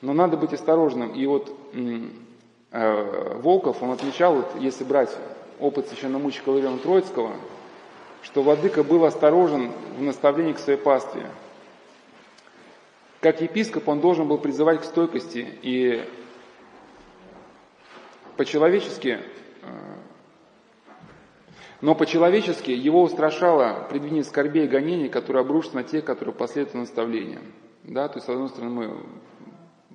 Но 0.00 0.12
надо 0.12 0.36
быть 0.36 0.52
осторожным. 0.52 1.12
И 1.12 1.26
вот 1.26 1.52
э, 2.70 3.38
Волков, 3.40 3.82
он 3.82 3.90
отмечал, 3.90 4.36
вот, 4.36 4.50
если 4.60 4.84
брать 4.84 5.10
опыт 5.58 5.88
священномученика 5.88 6.50
Лариона 6.50 6.78
Троицкого, 6.78 7.32
что 8.22 8.42
владыка 8.42 8.82
был 8.82 9.04
осторожен 9.04 9.72
в 9.96 10.02
наставлении 10.02 10.52
к 10.52 10.58
своей 10.58 10.78
пастве. 10.78 11.26
Как 13.20 13.40
епископ 13.40 13.88
он 13.88 14.00
должен 14.00 14.28
был 14.28 14.38
призывать 14.38 14.80
к 14.80 14.84
стойкости 14.84 15.46
и 15.62 16.04
по-человечески 18.36 19.20
но 21.84 21.94
по-человечески 21.94 22.70
его 22.70 23.02
устрашало 23.02 23.86
предвидение 23.90 24.24
скорбей 24.24 24.64
и 24.64 24.68
гонений, 24.68 25.10
которые 25.10 25.42
обрушатся 25.42 25.76
на 25.76 25.84
тех, 25.84 26.02
которые 26.02 26.34
последуют 26.34 26.72
наставлениям. 26.72 27.42
Да, 27.82 28.08
то 28.08 28.14
есть, 28.14 28.26
с 28.26 28.30
одной 28.30 28.48
стороны, 28.48 28.70
мы 28.70 29.06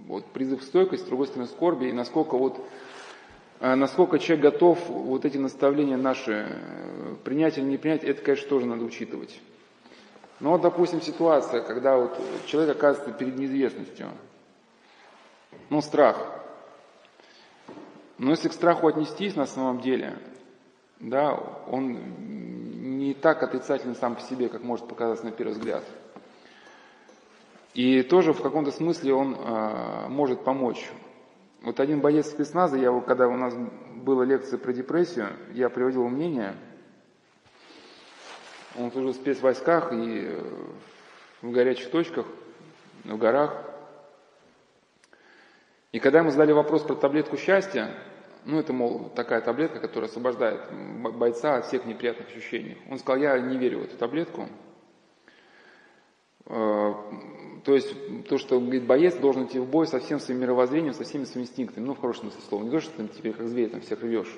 вот, 0.05 0.23
призыв 0.27 0.59
к 0.59 0.63
стойкости, 0.63 1.03
с 1.03 1.07
другой 1.07 1.25
стороны, 1.25 1.47
скорби, 1.47 1.87
и 1.87 1.91
насколько 1.91 2.37
вот 2.37 2.63
А 3.59 3.75
насколько 3.75 4.19
человек 4.19 4.53
готов 4.53 4.87
вот 4.87 5.25
эти 5.25 5.37
наставления 5.37 5.97
наши 5.97 6.45
э, 6.47 7.15
принять 7.23 7.57
или 7.57 7.65
не 7.65 7.77
принять, 7.77 8.03
это, 8.03 8.21
конечно, 8.21 8.47
тоже 8.47 8.67
надо 8.67 8.85
учитывать. 8.85 9.41
Но, 10.39 10.59
допустим, 10.59 11.01
ситуация, 11.01 11.63
когда 11.63 11.97
вот 11.97 12.15
человек 12.45 12.77
оказывается 12.77 13.17
перед 13.17 13.35
неизвестностью. 13.35 14.09
Ну, 15.71 15.81
страх. 15.81 16.39
Но 18.19 18.29
если 18.29 18.47
к 18.47 18.53
страху 18.53 18.85
отнестись 18.85 19.35
на 19.35 19.47
самом 19.47 19.81
деле, 19.81 20.19
да, 20.99 21.33
он 21.67 21.97
не 22.97 23.13
так 23.13 23.43
отрицательный 23.43 23.95
сам 23.95 24.15
по 24.15 24.21
себе, 24.21 24.49
как 24.49 24.63
может 24.63 24.87
показаться 24.87 25.25
на 25.25 25.31
первый 25.31 25.53
взгляд. 25.53 25.83
И 27.73 28.03
тоже 28.03 28.33
в 28.33 28.41
каком-то 28.41 28.71
смысле 28.71 29.13
он 29.13 29.35
э, 29.35 30.07
может 30.09 30.43
помочь 30.43 30.89
вот 31.61 31.81
один 31.81 31.99
боец 31.99 32.27
спецназа, 32.27 32.77
я, 32.77 32.97
когда 33.01 33.27
у 33.27 33.35
нас 33.35 33.53
была 33.95 34.23
лекция 34.23 34.57
про 34.57 34.71
депрессию, 34.71 35.27
я 35.51 35.69
приводил 35.69 36.07
мнение, 36.07 36.55
он 38.77 38.91
служил 38.91 39.11
в 39.11 39.15
спецвойсках 39.15 39.91
и 39.91 40.21
э, 40.25 40.41
в 41.41 41.51
горячих 41.51 41.91
точках, 41.91 42.25
в 43.03 43.17
горах. 43.17 43.61
И 45.91 45.99
когда 45.99 46.19
ему 46.19 46.31
задали 46.31 46.53
вопрос 46.53 46.83
про 46.83 46.95
таблетку 46.95 47.35
счастья, 47.35 47.93
ну 48.45 48.59
это, 48.59 48.73
мол, 48.73 49.09
такая 49.15 49.41
таблетка, 49.41 49.79
которая 49.79 50.09
освобождает 50.09 50.61
бойца 51.17 51.57
от 51.57 51.65
всех 51.65 51.85
неприятных 51.85 52.27
ощущений. 52.27 52.77
Он 52.89 52.97
сказал, 52.97 53.21
я 53.21 53.39
не 53.39 53.57
верю 53.57 53.79
в 53.79 53.83
эту 53.83 53.97
таблетку. 53.97 54.47
Э, 56.45 56.93
то 57.63 57.73
есть 57.73 57.93
то, 58.27 58.37
что 58.37 58.59
говорит, 58.59 58.85
боец 58.85 59.15
должен 59.15 59.45
идти 59.45 59.59
в 59.59 59.69
бой 59.69 59.87
со 59.87 59.99
всем 59.99 60.19
своим 60.19 60.41
мировоззрением, 60.41 60.93
со 60.93 61.03
всеми 61.03 61.25
своими 61.25 61.47
инстинктами, 61.47 61.85
ну, 61.85 61.93
в 61.93 61.99
хорошем 61.99 62.23
смысле 62.23 62.41
слова. 62.47 62.63
Не 62.63 62.71
то, 62.71 62.79
что 62.79 62.91
ты 62.97 63.07
теперь 63.07 63.33
как 63.33 63.47
зверь 63.47 63.69
там 63.69 63.81
всех 63.81 64.01
рвешь. 64.01 64.33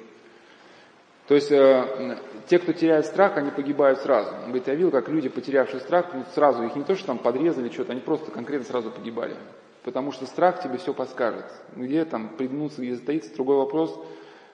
То 1.27 1.35
есть 1.35 1.51
э, 1.51 2.17
те, 2.47 2.59
кто 2.59 2.73
теряет 2.73 3.05
страх, 3.05 3.37
они 3.37 3.51
погибают 3.51 3.99
сразу. 3.99 4.31
Он 4.35 4.45
говорит, 4.47 4.67
я 4.67 4.75
видел, 4.75 4.91
как 4.91 5.07
люди, 5.07 5.29
потерявшие 5.29 5.79
страх, 5.79 6.07
ну, 6.13 6.25
сразу 6.33 6.63
их 6.63 6.75
не 6.75 6.83
то, 6.83 6.95
что 6.95 7.07
там 7.07 7.19
подрезали 7.19 7.69
что-то, 7.69 7.93
они 7.93 8.01
просто 8.01 8.31
конкретно 8.31 8.67
сразу 8.67 8.91
погибали. 8.91 9.35
Потому 9.83 10.11
что 10.11 10.25
страх 10.25 10.61
тебе 10.61 10.77
все 10.77 10.93
подскажет. 10.93 11.45
Где 11.75 12.05
там 12.05 12.29
пригнуться, 12.29 12.81
где 12.81 12.95
затаиться, 12.95 13.33
другой 13.33 13.57
вопрос, 13.57 13.99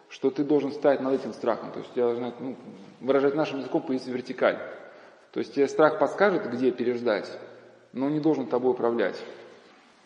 что 0.10 0.32
ты 0.32 0.44
должен 0.44 0.72
стоять 0.72 1.02
над 1.02 1.14
этим 1.14 1.34
страхом. 1.34 1.72
То 1.72 1.80
есть 1.80 1.92
я 1.96 2.04
должен 2.06 2.34
ну, 2.40 2.56
выражать 3.02 3.36
нашим 3.36 3.60
языком, 3.60 3.82
появиться 3.82 4.10
вертикаль. 4.10 4.58
То 5.32 5.40
есть 5.40 5.54
тебе 5.54 5.68
страх 5.68 6.00
подскажет, 6.00 6.50
где 6.50 6.72
переждать, 6.72 7.30
но 7.92 8.06
он 8.06 8.14
не 8.14 8.20
должен 8.20 8.48
тобой 8.48 8.72
управлять. 8.72 9.22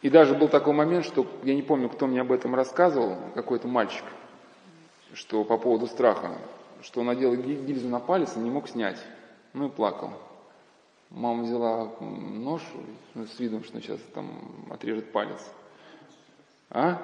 И 0.01 0.09
даже 0.09 0.33
был 0.33 0.47
такой 0.47 0.73
момент, 0.73 1.05
что 1.05 1.27
я 1.43 1.53
не 1.53 1.61
помню, 1.61 1.87
кто 1.87 2.07
мне 2.07 2.21
об 2.21 2.31
этом 2.31 2.55
рассказывал, 2.55 3.17
какой-то 3.35 3.67
мальчик, 3.67 4.03
что 5.13 5.43
по 5.43 5.57
поводу 5.57 5.85
страха, 5.85 6.31
что 6.81 7.01
он 7.01 7.05
надел 7.05 7.35
гильзу 7.35 7.87
на 7.87 7.99
палец 7.99 8.35
и 8.35 8.39
не 8.39 8.49
мог 8.49 8.67
снять. 8.67 8.97
Ну 9.53 9.67
и 9.67 9.69
плакал. 9.69 10.11
Мама 11.11 11.43
взяла 11.43 11.91
нож 11.99 12.61
с 13.15 13.39
видом, 13.39 13.63
что 13.65 13.81
сейчас 13.81 13.99
там 14.13 14.29
отрежет 14.69 15.11
палец. 15.11 15.45
А? 16.69 17.01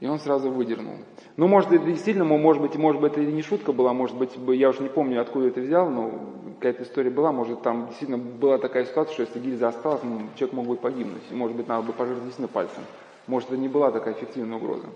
И 0.00 0.06
он 0.06 0.18
сразу 0.18 0.50
выдернул. 0.50 0.96
Ну, 1.36 1.46
может, 1.46 1.72
это 1.72 1.84
действительно, 1.84 2.24
может 2.24 2.60
быть, 2.62 2.74
может 2.76 3.00
быть, 3.00 3.12
это 3.12 3.22
не 3.22 3.42
шутка 3.42 3.72
была, 3.72 3.92
может 3.92 4.16
быть, 4.16 4.30
я 4.56 4.68
уже 4.68 4.82
не 4.82 4.88
помню, 4.88 5.20
откуда 5.20 5.48
это 5.48 5.60
взял, 5.60 5.88
но 5.88 6.10
какая-то 6.54 6.82
история 6.82 7.10
была, 7.10 7.30
может, 7.30 7.62
там 7.62 7.86
действительно 7.86 8.18
была 8.18 8.58
такая 8.58 8.84
ситуация, 8.84 9.14
что 9.14 9.22
если 9.22 9.38
гильза 9.38 9.68
осталась, 9.68 10.02
ну, 10.02 10.22
человек 10.36 10.54
мог 10.54 10.66
бы 10.66 10.76
погибнуть, 10.76 11.30
может 11.30 11.56
быть, 11.56 11.68
надо 11.68 11.86
бы 11.86 11.92
пожертвовать 11.92 12.24
действительно 12.24 12.48
пальцем. 12.48 12.82
Может, 13.28 13.50
это 13.50 13.58
не 13.58 13.68
была 13.68 13.92
такая 13.92 14.14
эффективная 14.14 14.58
угроза. 14.58 14.86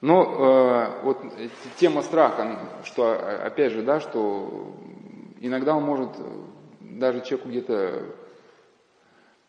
Но 0.00 0.22
э, 0.22 1.02
вот 1.02 1.18
тема 1.76 2.02
страха, 2.02 2.58
что, 2.84 3.12
опять 3.44 3.72
же, 3.72 3.82
да, 3.82 4.00
что 4.00 4.72
иногда 5.40 5.76
он 5.76 5.84
может 5.84 6.10
даже 6.80 7.20
человеку 7.20 7.48
где-то 7.48 8.14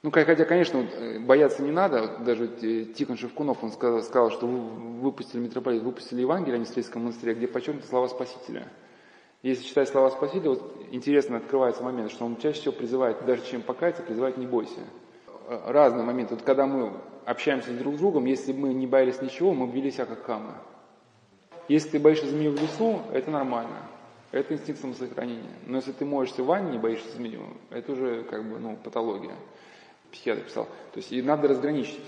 ну, 0.02 0.12
хотя, 0.12 0.46
конечно, 0.46 0.78
э, 0.78 1.20
бояться 1.20 1.62
не 1.62 1.72
надо. 1.72 2.20
Даже 2.20 2.48
Тихон 2.48 3.18
Шевкунов, 3.18 3.62
он 3.64 3.72
сказал, 3.72 4.02
сказал 4.02 4.32
что 4.32 4.48
выпустили 4.48 5.42
митрополит, 5.42 5.84
выпустили 5.84 6.22
Евангелие 6.22 6.56
о 6.56 6.60
Нестрельском 6.60 7.02
монастыре, 7.02 7.34
где 7.34 7.48
подчеркнуты 7.48 7.88
слова 7.88 8.08
Спасителя. 8.08 8.70
Если 9.44 9.66
читать 9.66 9.90
слова 9.90 10.10
Спасителя, 10.10 10.52
вот 10.52 10.74
интересно 10.92 11.38
открывается 11.38 11.84
момент, 11.84 12.12
что 12.12 12.26
он 12.26 12.38
чаще 12.38 12.62
всего 12.62 12.74
призывает, 12.74 13.26
даже 13.26 13.44
чем 13.46 13.62
покаяться, 13.62 14.02
призывает 14.02 14.38
«не 14.38 14.48
бойся». 14.48 14.80
Э, 15.50 15.60
разные 15.66 16.06
моменты. 16.06 16.36
Вот 16.36 16.44
когда 16.46 16.66
мы 16.66 16.94
общаемся 17.26 17.72
друг 17.74 17.96
с 17.96 17.98
другом, 17.98 18.24
если 18.24 18.54
бы 18.54 18.60
мы 18.60 18.74
не 18.74 18.88
боялись 18.88 19.22
ничего, 19.22 19.54
мы 19.54 19.68
бы 19.68 19.74
вели 19.74 19.92
себя 19.92 20.06
как 20.06 20.24
камы. 20.24 20.54
Если 21.68 21.90
ты 21.90 22.00
боишься 22.00 22.28
змею 22.28 22.52
в 22.52 22.62
лесу, 22.62 23.02
это 23.12 23.30
нормально. 23.32 23.82
Это 24.32 24.54
инстинкт 24.54 24.82
самосохранения. 24.82 25.52
Но 25.66 25.78
если 25.78 25.92
ты 25.92 26.06
моешься 26.06 26.44
в 26.44 26.46
ванне, 26.46 26.72
не 26.74 26.78
боишься 26.78 27.10
змею, 27.16 27.42
это 27.72 27.94
уже 27.94 28.24
как 28.24 28.44
бы, 28.48 28.60
ну, 28.60 28.78
патология 28.78 29.36
психиатр 30.12 30.42
писал. 30.42 30.66
То 30.66 30.98
есть 30.98 31.12
и 31.12 31.22
надо 31.22 31.48
разграничить. 31.48 32.00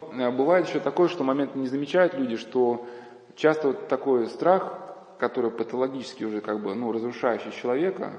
Э, 0.00 0.30
бывает 0.30 0.68
еще 0.68 0.80
такое, 0.80 1.08
что 1.08 1.24
момент 1.24 1.54
не 1.54 1.68
замечают 1.68 2.14
люди, 2.14 2.36
что 2.36 2.86
часто 3.36 3.68
вот 3.68 3.88
такой 3.88 4.26
страх, 4.26 4.78
который 5.18 5.50
патологически 5.50 6.24
уже 6.24 6.40
как 6.40 6.60
бы, 6.60 6.74
ну, 6.74 6.92
разрушающий 6.92 7.52
человека, 7.52 8.12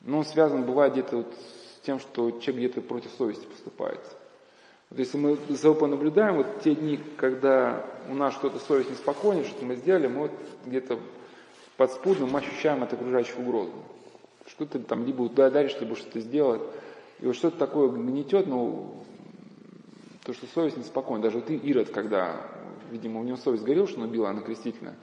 ну, 0.00 0.22
связан 0.24 0.64
бывает 0.64 0.92
где-то 0.92 1.18
вот 1.18 1.34
с 1.34 1.86
тем, 1.86 1.98
что 2.00 2.30
человек 2.32 2.72
где-то 2.72 2.80
против 2.80 3.10
совести 3.12 3.46
поступает. 3.46 4.00
Вот 4.90 4.98
если 4.98 5.16
мы 5.16 5.38
за 5.48 5.56
собой 5.56 5.88
наблюдаем, 5.88 6.36
вот 6.36 6.60
те 6.62 6.74
дни, 6.74 6.98
когда 7.16 7.84
у 8.08 8.14
нас 8.14 8.34
что-то 8.34 8.58
совесть 8.58 8.90
неспокойнее, 8.90 9.44
что-то 9.44 9.64
мы 9.64 9.76
сделали, 9.76 10.06
мы 10.06 10.22
вот 10.22 10.32
где-то 10.66 10.98
подспудно 11.76 12.26
мы 12.26 12.40
ощущаем 12.40 12.82
от 12.82 12.92
окружающих 12.92 13.38
угрозу. 13.38 13.72
Что 14.46 14.66
ты 14.66 14.78
там 14.78 15.04
либо 15.04 15.22
ударишь, 15.22 15.76
либо 15.80 15.96
что-то 15.96 16.20
сделать. 16.20 16.62
И 17.20 17.26
вот 17.26 17.36
что-то 17.36 17.58
такое 17.58 17.88
гнетет, 17.88 18.46
ну, 18.46 19.04
то, 20.24 20.32
что 20.32 20.46
совесть 20.46 20.76
неспокойна. 20.76 21.22
Даже 21.22 21.38
вот 21.38 21.50
Ирод, 21.50 21.90
когда, 21.90 22.46
видимо, 22.90 23.20
у 23.20 23.24
него 23.24 23.36
совесть 23.36 23.64
горела, 23.64 23.86
что 23.86 24.00
он 24.00 24.08
убил 24.08 24.26
Анна 24.26 24.42
Крестительная, 24.42 24.96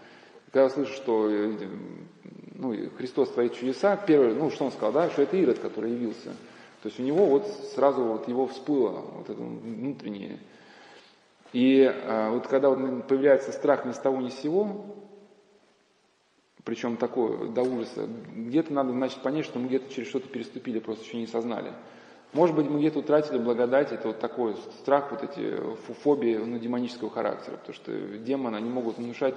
когда 0.52 0.70
слышишь, 0.70 0.96
что 0.96 1.30
э, 1.30 1.58
ну, 2.56 2.76
Христос 2.98 3.30
творит 3.32 3.54
чудеса, 3.54 3.96
первое, 3.96 4.34
ну, 4.34 4.50
что 4.52 4.66
он 4.66 4.72
сказал, 4.72 4.92
да, 4.92 5.10
что 5.10 5.22
это 5.22 5.38
Ирод, 5.38 5.60
который 5.60 5.92
явился. 5.92 6.36
То 6.84 6.90
есть 6.90 7.00
у 7.00 7.04
него 7.04 7.26
вот 7.26 7.48
сразу 7.76 8.04
вот 8.04 8.28
его 8.28 8.48
всплыло, 8.48 9.02
вот 9.16 9.30
это 9.30 9.42
внутреннее. 9.42 10.40
И 11.54 11.84
а, 11.84 12.32
вот 12.32 12.48
когда 12.48 12.70
вот 12.70 13.08
появляется 13.08 13.52
страх 13.52 13.86
ни 13.86 13.92
с 13.92 13.98
того 13.98 14.22
ни 14.22 14.30
с 14.30 14.40
сего, 14.40 14.86
причем 16.64 16.98
такое 16.98 17.50
до 17.50 17.62
ужаса, 17.62 18.08
где-то 18.36 18.74
надо, 18.74 18.92
значит, 18.92 19.22
понять, 19.22 19.46
что 19.46 19.60
мы 19.60 19.68
где-то 19.68 19.94
через 19.94 20.10
что-то 20.10 20.28
переступили, 20.28 20.80
просто 20.80 21.06
еще 21.06 21.18
не 21.18 21.28
сознали. 21.28 21.74
Может 22.34 22.56
быть, 22.56 22.70
мы 22.70 22.80
где-то 22.80 23.00
утратили 23.00 23.38
благодать, 23.38 23.92
это 23.92 24.08
вот 24.08 24.20
такой 24.20 24.56
страх, 24.80 25.12
вот 25.12 25.24
эти 25.24 25.58
фобии 26.02 26.38
ну, 26.38 26.58
демонического 26.60 27.10
характера, 27.10 27.58
потому 27.58 27.74
что 27.74 27.92
демоны, 28.20 28.56
они 28.56 28.70
могут 28.70 28.98
внушать 28.98 29.36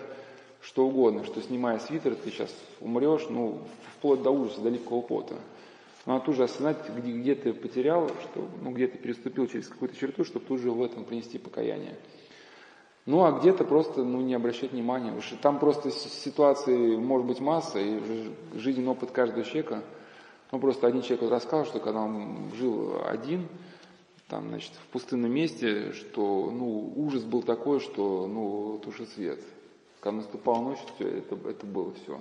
что 0.63 0.87
угодно, 0.87 1.25
что 1.25 1.43
снимая 1.43 1.79
свитер, 1.79 2.15
ты 2.15 2.31
сейчас 2.31 2.55
умрешь, 2.81 3.27
ну, 3.29 3.61
вплоть 3.97 4.23
до 4.23 4.31
ужаса, 4.31 4.61
до 4.61 4.71
липкого 4.71 5.03
пота. 5.03 5.37
Но 6.07 6.21
тут 6.21 6.37
же 6.37 6.45
осознать, 6.45 6.77
где, 6.97 7.13
где 7.13 7.35
ты 7.35 7.53
потерял, 7.53 8.09
что, 8.09 8.49
ну, 8.63 8.71
где 8.71 8.87
ты 8.87 8.99
переступил 8.99 9.47
через 9.47 9.69
какую-то 9.69 9.97
черту, 9.97 10.25
чтобы 10.25 10.47
тут 10.47 10.61
же 10.61 10.71
в 10.71 10.83
этом 10.83 11.05
принести 11.05 11.39
покаяние. 11.39 11.97
Ну, 13.07 13.25
а 13.25 13.33
где-то 13.33 13.65
просто, 13.65 14.03
ну, 14.03 14.21
не 14.21 14.35
обращать 14.35 14.73
внимания. 14.73 15.13
Уж 15.13 15.35
там 15.43 15.59
просто 15.59 15.91
ситуации 15.91 16.97
может 16.97 17.27
быть 17.27 17.41
масса, 17.41 17.79
и 17.79 18.01
жизненный 18.55 18.93
опыт 18.93 19.11
каждого 19.11 19.45
человека– 19.45 19.83
ну, 20.55 20.61
просто 20.61 20.87
один 20.87 21.03
человек 21.03 21.29
рассказал, 21.33 21.65
что 21.65 21.81
когда 21.81 22.01
он 22.03 22.53
жил 22.55 23.03
один, 23.05 23.49
там, 24.29 24.51
значит, 24.51 24.71
в 24.75 24.87
пустынном 24.93 25.33
месте, 25.33 25.93
что, 25.93 26.49
ну, 26.53 26.93
ужас 26.95 27.25
был 27.25 27.43
такой, 27.43 27.81
что, 27.81 28.29
ну, 28.29 28.79
туши 28.79 29.05
свет. 29.07 29.41
Когда 29.99 30.19
наступала 30.19 30.63
ночь, 30.63 30.79
все, 30.95 31.09
это, 31.09 31.35
это 31.49 31.67
было 31.67 31.93
все. 31.95 32.21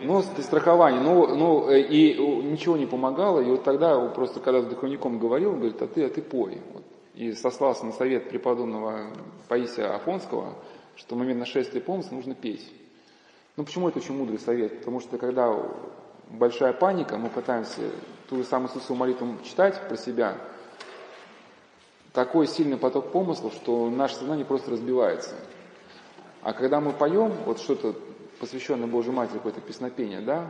Ну, 0.00 0.22
страхование. 0.22 1.00
Ну, 1.00 1.34
ну, 1.34 1.70
и 1.70 2.14
ничего 2.42 2.76
не 2.76 2.86
помогало. 2.86 3.40
И 3.40 3.50
вот 3.50 3.64
тогда 3.64 3.98
просто, 4.08 4.40
когда 4.40 4.62
с 4.62 4.66
духовником 4.66 5.18
говорил, 5.18 5.50
он 5.50 5.56
говорит, 5.56 5.80
а 5.82 5.86
ты, 5.86 6.04
а 6.04 6.08
ты 6.08 6.22
пой. 6.22 6.60
Вот. 6.72 6.84
И 7.14 7.32
сослался 7.32 7.84
на 7.84 7.92
совет 7.92 8.28
преподобного 8.28 9.12
Паисия 9.48 9.94
Афонского, 9.94 10.54
что 10.96 11.14
в 11.14 11.18
момент 11.18 11.40
нашествия 11.40 11.80
помысла 11.80 12.14
нужно 12.14 12.34
петь. 12.34 12.72
Ну 13.56 13.64
почему 13.64 13.88
это 13.88 13.98
очень 13.98 14.16
мудрый 14.16 14.38
совет? 14.38 14.78
Потому 14.78 15.00
что 15.00 15.18
когда 15.18 15.52
большая 16.30 16.72
паника, 16.72 17.18
мы 17.18 17.28
пытаемся 17.28 17.80
ту 18.28 18.36
же 18.36 18.44
самую 18.44 18.70
Иисусову 18.70 18.96
молитву 18.96 19.34
читать 19.42 19.88
про 19.88 19.96
себя, 19.96 20.36
такой 22.12 22.46
сильный 22.46 22.76
поток 22.76 23.10
помыслов, 23.10 23.52
что 23.54 23.90
наше 23.90 24.14
сознание 24.14 24.44
просто 24.44 24.70
разбивается. 24.70 25.34
А 26.42 26.52
когда 26.52 26.80
мы 26.80 26.92
поем, 26.92 27.32
вот 27.46 27.58
что-то 27.58 27.96
посвященное 28.40 28.86
Божьей 28.86 29.12
Матери, 29.12 29.36
какое-то 29.36 29.60
песнопение, 29.60 30.20
да, 30.20 30.46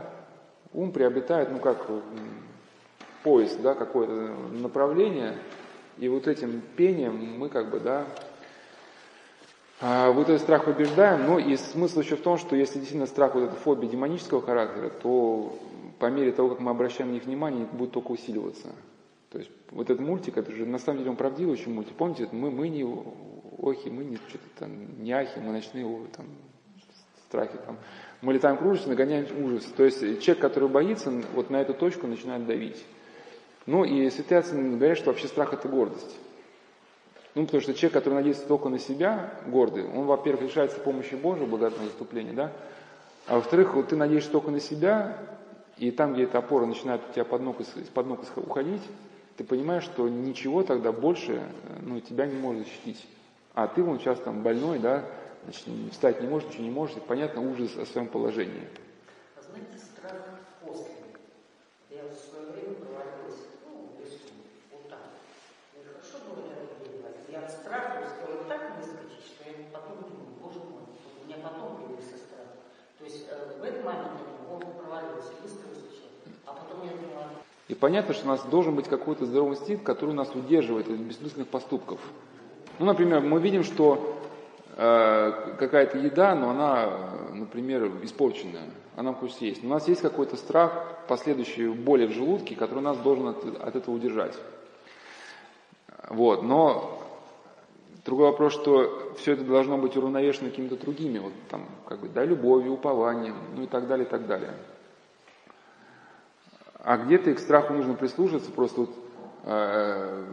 ум 0.73 0.92
приобретает, 0.92 1.50
ну 1.50 1.59
как 1.59 1.87
поезд, 3.23 3.61
да, 3.61 3.75
какое-то 3.75 4.35
направление, 4.52 5.37
И 5.99 6.09
вот 6.09 6.28
этим 6.28 6.62
пением 6.76 7.38
мы 7.38 7.49
как 7.49 7.71
бы, 7.71 7.80
да, 7.80 8.07
а, 9.80 10.11
вот 10.11 10.28
этот 10.28 10.42
страх 10.42 10.64
побеждаем, 10.64 11.26
но 11.26 11.38
и 11.38 11.57
смысл 11.57 12.00
еще 12.00 12.16
в 12.16 12.23
том, 12.23 12.38
что 12.38 12.57
если 12.57 12.75
действительно 12.75 13.07
страх, 13.07 13.35
вот 13.35 13.45
эта 13.45 13.54
фобия 13.54 13.88
демонического 13.88 14.42
характера, 14.42 14.90
то 14.90 15.57
по 15.99 16.07
мере 16.07 16.33
того, 16.33 16.50
как 16.50 16.61
мы 16.61 16.71
обращаем 16.71 17.11
на 17.11 17.14
них 17.14 17.25
внимание, 17.25 17.66
будет 17.66 17.92
только 17.92 18.12
усиливаться. 18.12 18.68
То 19.30 19.38
есть 19.38 19.50
вот 19.71 19.90
этот 19.90 20.04
мультик, 20.04 20.37
это 20.37 20.50
же 20.52 20.64
на 20.66 20.78
самом 20.78 20.99
деле 20.99 21.11
он 21.11 21.16
правдивый 21.16 21.52
очень 21.52 21.73
мультик. 21.73 21.95
Помните, 21.95 22.28
мы, 22.33 22.50
мы 22.50 22.68
не 22.68 22.83
охи, 22.83 23.90
мы 23.90 24.04
не 24.04 24.16
что-то 24.16 24.45
там, 24.59 25.02
не 25.02 25.12
ахи, 25.12 25.38
мы 25.38 25.52
ночные 25.52 25.87
там, 26.16 26.26
страхи 27.29 27.59
там. 27.67 27.77
Мы 28.21 28.33
летаем 28.33 28.57
кружимся, 28.57 28.89
нагоняем 28.89 29.27
ужас. 29.45 29.65
То 29.77 29.85
есть 29.85 30.01
человек, 30.23 30.41
который 30.41 30.69
боится, 30.69 31.13
вот 31.35 31.51
на 31.51 31.61
эту 31.61 31.75
точку 31.75 32.07
начинает 32.07 32.47
давить. 32.47 32.85
Ну 33.67 33.85
и 33.85 34.09
святые 34.11 34.39
отцы 34.41 34.55
говорят, 34.55 34.99
что 34.99 35.11
вообще 35.11 35.29
страх 35.29 35.53
это 35.53 35.69
гордость. 35.69 36.17
Ну, 37.35 37.45
потому 37.45 37.61
что 37.61 37.75
человек, 37.75 37.93
который 37.93 38.15
надеется 38.15 38.47
только 38.47 38.69
на 38.69 38.79
себя, 38.79 39.33
гордый, 39.47 39.87
он, 39.87 40.07
во-первых, 40.07 40.43
лишается 40.43 40.81
помощи 40.81 41.15
Божьей, 41.15 41.47
благодатного 41.47 41.89
заступления, 41.89 42.33
да, 42.33 42.53
а 43.27 43.37
во-вторых, 43.37 43.75
вот 43.75 43.89
ты 43.89 43.97
надеешься 43.97 44.31
только 44.31 44.51
на 44.51 44.59
себя, 44.59 45.19
и 45.77 45.91
там, 45.91 46.15
где 46.15 46.25
эта 46.25 46.39
опора 46.39 46.65
начинает 46.65 47.03
у 47.09 47.13
тебя 47.13 47.25
под 47.25 47.43
ног, 47.43 47.61
из-под 47.61 48.07
ног 48.07 48.21
уходить, 48.37 48.83
ты 49.37 49.45
понимаешь, 49.45 49.85
что 49.85 50.09
ничего 50.09 50.63
тогда 50.63 50.91
больше 50.91 51.41
ну, 51.83 52.01
тебя 52.01 52.27
не 52.27 52.35
может 52.35 52.65
защитить. 52.65 53.07
А 53.55 53.69
ты 53.69 53.83
вон 53.83 54.01
сейчас 54.01 54.19
там 54.19 54.43
больной, 54.43 54.79
да, 54.79 55.05
значит, 55.49 55.93
встать 55.93 56.21
не 56.21 56.28
можешь, 56.28 56.49
ничего 56.49 56.64
не 56.64 56.71
можешь, 56.71 56.97
и 56.97 57.00
понятно 57.00 57.40
ужас 57.40 57.76
о 57.76 57.87
своем 57.87 58.09
положении. 58.09 58.69
И 77.69 77.75
понятно, 77.75 78.14
что 78.14 78.25
у 78.25 78.28
нас 78.28 78.43
должен 78.45 78.75
быть 78.75 78.88
какой-то 78.88 79.26
здоровый 79.26 79.57
инстинкт, 79.57 79.85
который 79.85 80.14
нас 80.14 80.35
удерживает 80.35 80.88
от 80.88 80.97
бессмысленных 80.97 81.49
поступков. 81.49 82.00
Ну, 82.78 82.87
например, 82.87 83.21
мы 83.21 83.40
видим, 83.40 83.62
что 83.62 84.18
какая-то 84.79 85.99
еда, 85.99 86.37
но 86.37 86.51
она, 86.51 86.89
например, 87.33 87.91
испорченная, 88.05 88.71
она 88.95 89.13
хочется 89.13 89.45
есть. 89.45 89.65
Но 89.65 89.71
у 89.71 89.73
нас 89.73 89.89
есть 89.89 90.03
какой-то 90.03 90.37
страх, 90.37 91.03
последующей 91.09 91.67
боли 91.67 92.07
в 92.07 92.13
желудке, 92.13 92.55
который 92.55 92.83
нас 92.83 92.97
должен 92.99 93.27
от, 93.27 93.45
от 93.45 93.75
этого 93.75 93.97
удержать. 93.97 94.39
Вот, 96.09 96.45
но 96.45 97.03
другой 98.05 98.31
вопрос, 98.31 98.53
что 98.53 99.15
все 99.19 99.33
это 99.33 99.43
должно 99.43 99.79
быть 99.79 99.97
уравновешено 99.97 100.49
какими-то 100.51 100.77
другими, 100.77 101.19
вот 101.19 101.33
там, 101.51 101.67
как 101.89 101.99
бы, 101.99 102.09
да, 102.09 102.25
любовью, 102.25 102.75
упованием, 102.75 103.35
ну 103.57 103.65
и 103.65 103.67
так 103.67 103.89
далее, 103.89 104.07
и 104.07 104.09
так 104.09 104.29
далее. 104.29 104.55
А 106.79 106.99
где-то 106.99 107.35
к 107.35 107.41
страху 107.41 107.73
нужно 107.73 107.95
прислушаться, 107.95 108.53
просто 108.53 108.83
вот 108.83 108.91
э, 109.43 110.25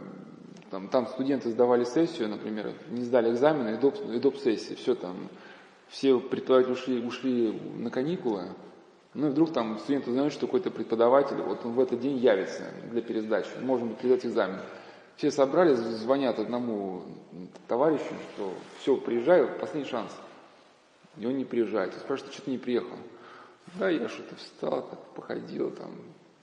там, 0.70 0.88
там 0.88 1.06
студенты 1.06 1.50
сдавали 1.50 1.84
сессию, 1.84 2.28
например, 2.28 2.72
не 2.90 3.02
сдали 3.02 3.30
экзамены, 3.30 3.74
и 3.74 3.76
доп, 3.76 3.96
и 4.12 4.18
доп 4.18 4.36
сессии, 4.36 4.74
все 4.74 4.94
там, 4.94 5.28
все 5.88 6.18
преподаватели 6.18 6.72
ушли, 6.72 7.06
ушли 7.06 7.60
на 7.76 7.90
каникулы, 7.90 8.48
ну 9.14 9.28
и 9.28 9.30
вдруг 9.30 9.52
там 9.52 9.78
студенты 9.78 10.12
знают, 10.12 10.32
что 10.32 10.46
какой-то 10.46 10.70
преподаватель, 10.70 11.36
вот 11.36 11.64
он 11.64 11.72
в 11.72 11.80
этот 11.80 12.00
день 12.00 12.18
явится 12.18 12.64
для 12.90 13.00
пересдачи, 13.00 13.48
можно 13.62 13.86
будет 13.86 13.98
передать 13.98 14.26
экзамен. 14.26 14.60
Все 15.16 15.30
собрались, 15.30 15.78
звонят 15.78 16.38
одному 16.38 17.02
товарищу, 17.66 18.12
что 18.34 18.52
все, 18.80 18.98
приезжаю, 18.98 19.48
последний 19.58 19.88
шанс. 19.88 20.12
И 21.16 21.24
он 21.24 21.38
не 21.38 21.46
приезжает. 21.46 21.96
И 21.96 21.98
спрашивает, 21.98 22.34
что 22.34 22.42
ты 22.42 22.50
не 22.50 22.58
приехал? 22.58 22.96
Да, 23.78 23.88
я 23.88 24.06
что-то 24.10 24.36
встал, 24.36 24.82
так 24.82 24.98
походил, 25.14 25.70
там, 25.70 25.92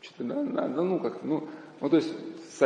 что-то, 0.02 0.24
да, 0.24 0.44
да, 0.44 0.68
да, 0.68 0.82
ну 0.82 1.00
как, 1.00 1.24
ну, 1.24 1.48
ну 1.80 1.90
то 1.90 1.98
есть 1.98 2.12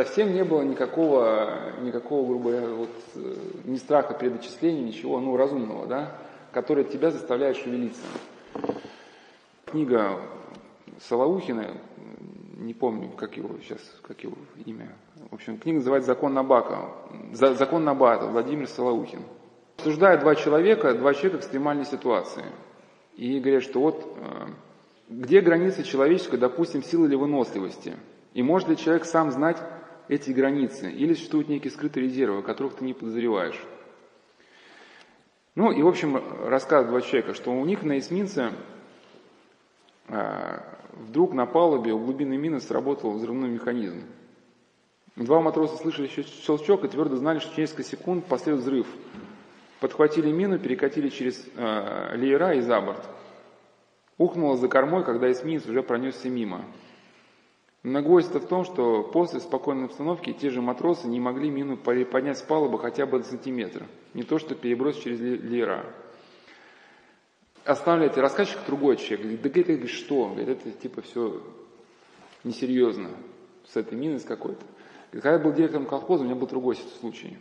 совсем 0.04 0.32
не 0.32 0.44
было 0.44 0.62
никакого, 0.62 1.72
никакого, 1.82 2.28
грубо 2.28 2.50
говоря, 2.50 2.68
вот, 2.68 2.90
э, 3.16 3.34
ни 3.64 3.76
страха 3.76 4.14
перед 4.14 4.36
отчислением, 4.36 4.86
ничего, 4.86 5.18
ну, 5.18 5.36
разумного, 5.36 5.86
да, 5.86 6.12
который 6.52 6.84
тебя 6.84 7.10
заставляет 7.10 7.56
шевелиться. 7.56 8.02
Книга 9.66 10.20
Солоухина, 11.00 11.74
не 12.58 12.74
помню, 12.74 13.08
как 13.10 13.36
его 13.36 13.58
сейчас, 13.60 13.80
как 14.02 14.22
его 14.22 14.36
имя. 14.66 14.94
В 15.30 15.34
общем, 15.34 15.58
книга 15.58 15.78
называется 15.78 16.12
«Закон 16.12 16.32
Набака». 16.32 16.90
«Закон 17.32 17.84
Набата», 17.84 18.26
Владимир 18.26 18.68
Солоухин. 18.68 19.22
Обсуждают 19.78 20.20
два 20.20 20.36
человека, 20.36 20.94
два 20.94 21.12
человека 21.12 21.38
в 21.38 21.40
экстремальной 21.40 21.86
ситуации. 21.86 22.44
И 23.16 23.40
говорят, 23.40 23.64
что 23.64 23.80
вот 23.80 24.16
э, 24.20 24.46
где 25.08 25.40
границы 25.40 25.82
человеческой, 25.82 26.38
допустим, 26.38 26.84
силы 26.84 27.08
или 27.08 27.16
выносливости? 27.16 27.96
И 28.32 28.42
может 28.44 28.68
ли 28.68 28.76
человек 28.76 29.04
сам 29.04 29.32
знать 29.32 29.58
эти 30.08 30.30
границы? 30.30 30.90
Или 30.90 31.14
существуют 31.14 31.48
некие 31.48 31.70
скрытые 31.70 32.06
резервы, 32.06 32.38
о 32.38 32.42
которых 32.42 32.76
ты 32.76 32.84
не 32.84 32.94
подозреваешь? 32.94 33.60
Ну 35.54 35.72
и, 35.72 35.82
в 35.82 35.88
общем, 35.88 36.22
рассказывают 36.46 36.90
два 36.90 37.00
человека, 37.00 37.34
что 37.34 37.52
у 37.52 37.64
них 37.64 37.82
на 37.82 37.98
эсминце 37.98 38.52
а, 40.08 40.62
вдруг 40.92 41.34
на 41.34 41.46
палубе 41.46 41.92
у 41.92 41.98
глубины 41.98 42.36
мины 42.36 42.60
сработал 42.60 43.12
взрывной 43.12 43.48
механизм. 43.48 44.02
Два 45.16 45.40
матроса 45.40 45.76
слышали 45.76 46.06
щелчок 46.06 46.84
и 46.84 46.88
твердо 46.88 47.16
знали, 47.16 47.40
что 47.40 47.54
через 47.54 47.70
несколько 47.70 47.82
секунд 47.82 48.24
последует 48.26 48.62
взрыв. 48.62 48.86
Подхватили 49.80 50.30
мину, 50.30 50.58
перекатили 50.58 51.08
через 51.08 51.44
э, 51.56 52.16
леера 52.16 52.54
и 52.54 52.60
за 52.60 52.80
борт. 52.80 53.04
Ухнуло 54.16 54.56
за 54.56 54.68
кормой, 54.68 55.04
когда 55.04 55.30
эсминец 55.30 55.66
уже 55.66 55.82
пронесся 55.82 56.28
мимо. 56.28 56.64
Многовойство 57.82 58.40
в 58.40 58.46
том, 58.46 58.64
что 58.64 59.04
после 59.04 59.40
спокойной 59.40 59.86
обстановки 59.86 60.32
те 60.32 60.50
же 60.50 60.60
матросы 60.60 61.06
не 61.06 61.20
могли 61.20 61.48
мину 61.50 61.76
поднять 61.76 62.38
с 62.38 62.42
палубы 62.42 62.78
хотя 62.78 63.06
бы 63.06 63.18
до 63.18 63.24
сантиметра, 63.24 63.86
не 64.14 64.24
то 64.24 64.38
что 64.38 64.54
перебросить 64.54 65.04
через 65.04 65.20
леера. 65.20 65.86
Останавливаете 67.64 68.20
рассказчик 68.20 68.58
другой 68.66 68.96
человек, 68.96 69.20
говорит, 69.20 69.42
да 69.42 69.74
это 69.74 69.86
что? 69.86 70.28
Говорит, 70.30 70.48
это 70.48 70.70
типа 70.72 71.02
все 71.02 71.42
несерьезно 72.42 73.10
с 73.64 73.76
этой 73.76 73.96
миной 73.96 74.20
какой-то. 74.20 74.64
Когда 75.12 75.32
я 75.32 75.38
был 75.38 75.52
директором 75.52 75.86
колхоза, 75.86 76.22
у 76.22 76.26
меня 76.26 76.34
был 76.34 76.46
другой 76.46 76.76
случай, 77.00 77.38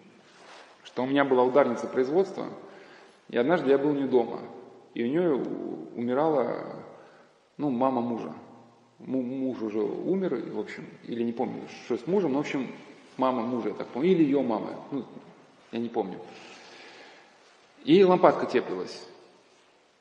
что 0.84 1.04
у 1.04 1.08
меня 1.08 1.26
была 1.26 1.44
ударница 1.44 1.88
производства, 1.88 2.50
и 3.30 3.38
однажды 3.38 3.70
я 3.70 3.78
был 3.78 3.94
не 3.94 4.06
дома 4.06 4.42
и 4.98 5.04
у 5.04 5.08
нее 5.08 5.36
умирала, 5.96 6.84
ну, 7.58 7.70
мама 7.70 8.02
мужа. 8.02 8.34
Муж 9.00 9.62
уже 9.62 9.80
умер, 9.80 10.36
в 10.52 10.60
общем, 10.60 10.86
или 11.04 11.24
не 11.24 11.32
помню, 11.32 11.62
что 11.86 11.98
с 11.98 12.08
мужем, 12.08 12.34
но, 12.34 12.40
в 12.40 12.42
общем, 12.42 12.72
мама 13.18 13.44
мужа, 13.44 13.70
я 13.70 13.76
так 13.76 13.88
помню, 13.88 14.10
или 14.10 14.24
ее 14.24 14.42
мама, 14.42 14.74
ну, 14.92 15.06
я 15.72 15.80
не 15.80 15.90
помню. 15.90 16.20
И 17.84 18.04
лампадка 18.04 18.48
теплилась. 18.48 19.08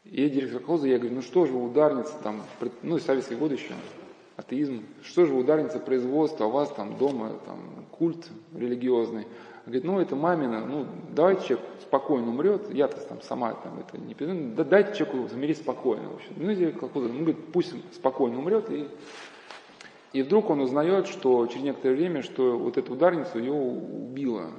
И 0.05 0.29
директор 0.31 0.61
колхоза, 0.61 0.89
я 0.89 0.99
говорю, 0.99 1.17
ну 1.17 1.23
что 1.23 1.47
же 1.47 1.53
вы, 1.53 1.65
ударница, 1.69 2.15
там, 2.23 2.43
ну, 2.83 2.99
советские 2.99 3.39
годы 3.39 3.57
еще, 3.57 3.75
атеизм, 4.37 4.85
что 5.03 5.27
же 5.27 5.35
вы, 5.35 5.41
ударница 5.41 5.79
производства, 5.79 6.47
а 6.47 6.49
у 6.49 6.53
вас 6.53 6.71
там 6.73 6.97
дома 6.97 7.39
там, 7.45 7.87
культ 7.91 8.29
религиозный. 8.55 9.27
Говорит, 9.67 9.83
ну 9.83 9.99
это 9.99 10.15
мамина, 10.15 10.65
ну 10.65 10.87
давайте 11.11 11.49
человек 11.49 11.67
спокойно 11.83 12.29
умрет, 12.29 12.73
я-то 12.73 13.01
там 13.01 13.21
сама 13.21 13.53
там 13.53 13.81
это 13.81 13.99
не 13.99 14.15
пишу, 14.15 14.55
да 14.55 14.63
дайте 14.63 14.97
человеку 14.97 15.29
замереть 15.29 15.59
спокойно. 15.59 16.09
В 16.11 16.15
общем. 16.15 16.35
Ну, 16.37 16.73
как 16.79 16.95
он 16.95 17.09
говорит, 17.09 17.53
пусть 17.53 17.75
спокойно 17.93 18.39
умрет. 18.39 18.71
И, 18.71 18.89
и 20.13 20.23
вдруг 20.23 20.51
он 20.51 20.61
узнает, 20.61 21.09
что 21.09 21.45
через 21.49 21.65
некоторое 21.65 21.97
время, 21.97 22.23
что 22.23 22.57
вот 22.57 22.79
эту 22.79 22.93
ударницу 22.93 23.41
ее 23.41 23.53
убило. 23.53 24.53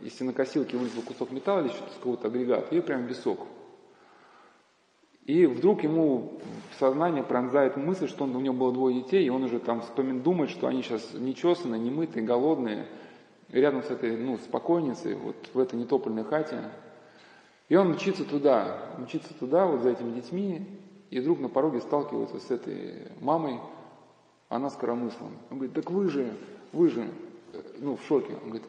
Из 0.00 0.12
стенокосилки 0.14 0.76
вылетел 0.76 1.02
кусок 1.02 1.32
металла 1.32 1.62
или 1.62 1.68
что-то 1.68 1.90
с 1.90 1.96
какого-то 1.96 2.28
агрегата, 2.28 2.72
ее 2.72 2.82
прям 2.82 3.06
в 3.06 3.08
висок. 3.08 3.40
И 5.24 5.46
вдруг 5.46 5.82
ему 5.82 6.40
в 6.70 6.78
сознание 6.78 7.24
пронзает 7.24 7.76
мысль, 7.76 8.08
что 8.08 8.24
он, 8.24 8.34
у 8.34 8.40
него 8.40 8.54
было 8.54 8.72
двое 8.72 9.02
детей, 9.02 9.24
и 9.24 9.30
он 9.30 9.42
уже 9.42 9.58
там 9.58 9.80
вспоминает, 9.80 10.22
думает, 10.22 10.50
что 10.50 10.68
они 10.68 10.82
сейчас 10.82 11.14
не 11.14 11.34
чесаны, 11.34 11.76
не 11.76 11.90
рядом 13.60 13.82
с 13.82 13.90
этой, 13.90 14.16
ну, 14.16 14.38
спокойницей, 14.38 15.14
вот 15.14 15.36
в 15.52 15.58
этой 15.58 15.78
нетопленной 15.78 16.24
хате. 16.24 16.58
И 17.68 17.76
он 17.76 17.90
мчится 17.92 18.24
туда, 18.24 18.78
мчится 18.98 19.34
туда, 19.34 19.66
вот 19.66 19.80
за 19.82 19.90
этими 19.90 20.12
детьми, 20.12 20.66
и 21.10 21.20
вдруг 21.20 21.40
на 21.40 21.48
пороге 21.48 21.80
сталкивается 21.80 22.40
с 22.40 22.50
этой 22.50 23.08
мамой, 23.20 23.60
она 24.48 24.70
с 24.70 24.76
коромыслом. 24.76 25.36
Он 25.50 25.58
говорит, 25.58 25.74
так 25.74 25.90
вы 25.90 26.08
же, 26.08 26.34
вы 26.72 26.88
же, 26.88 27.08
ну, 27.78 27.96
в 27.96 28.02
шоке. 28.06 28.34
Он 28.42 28.50
говорит, 28.50 28.68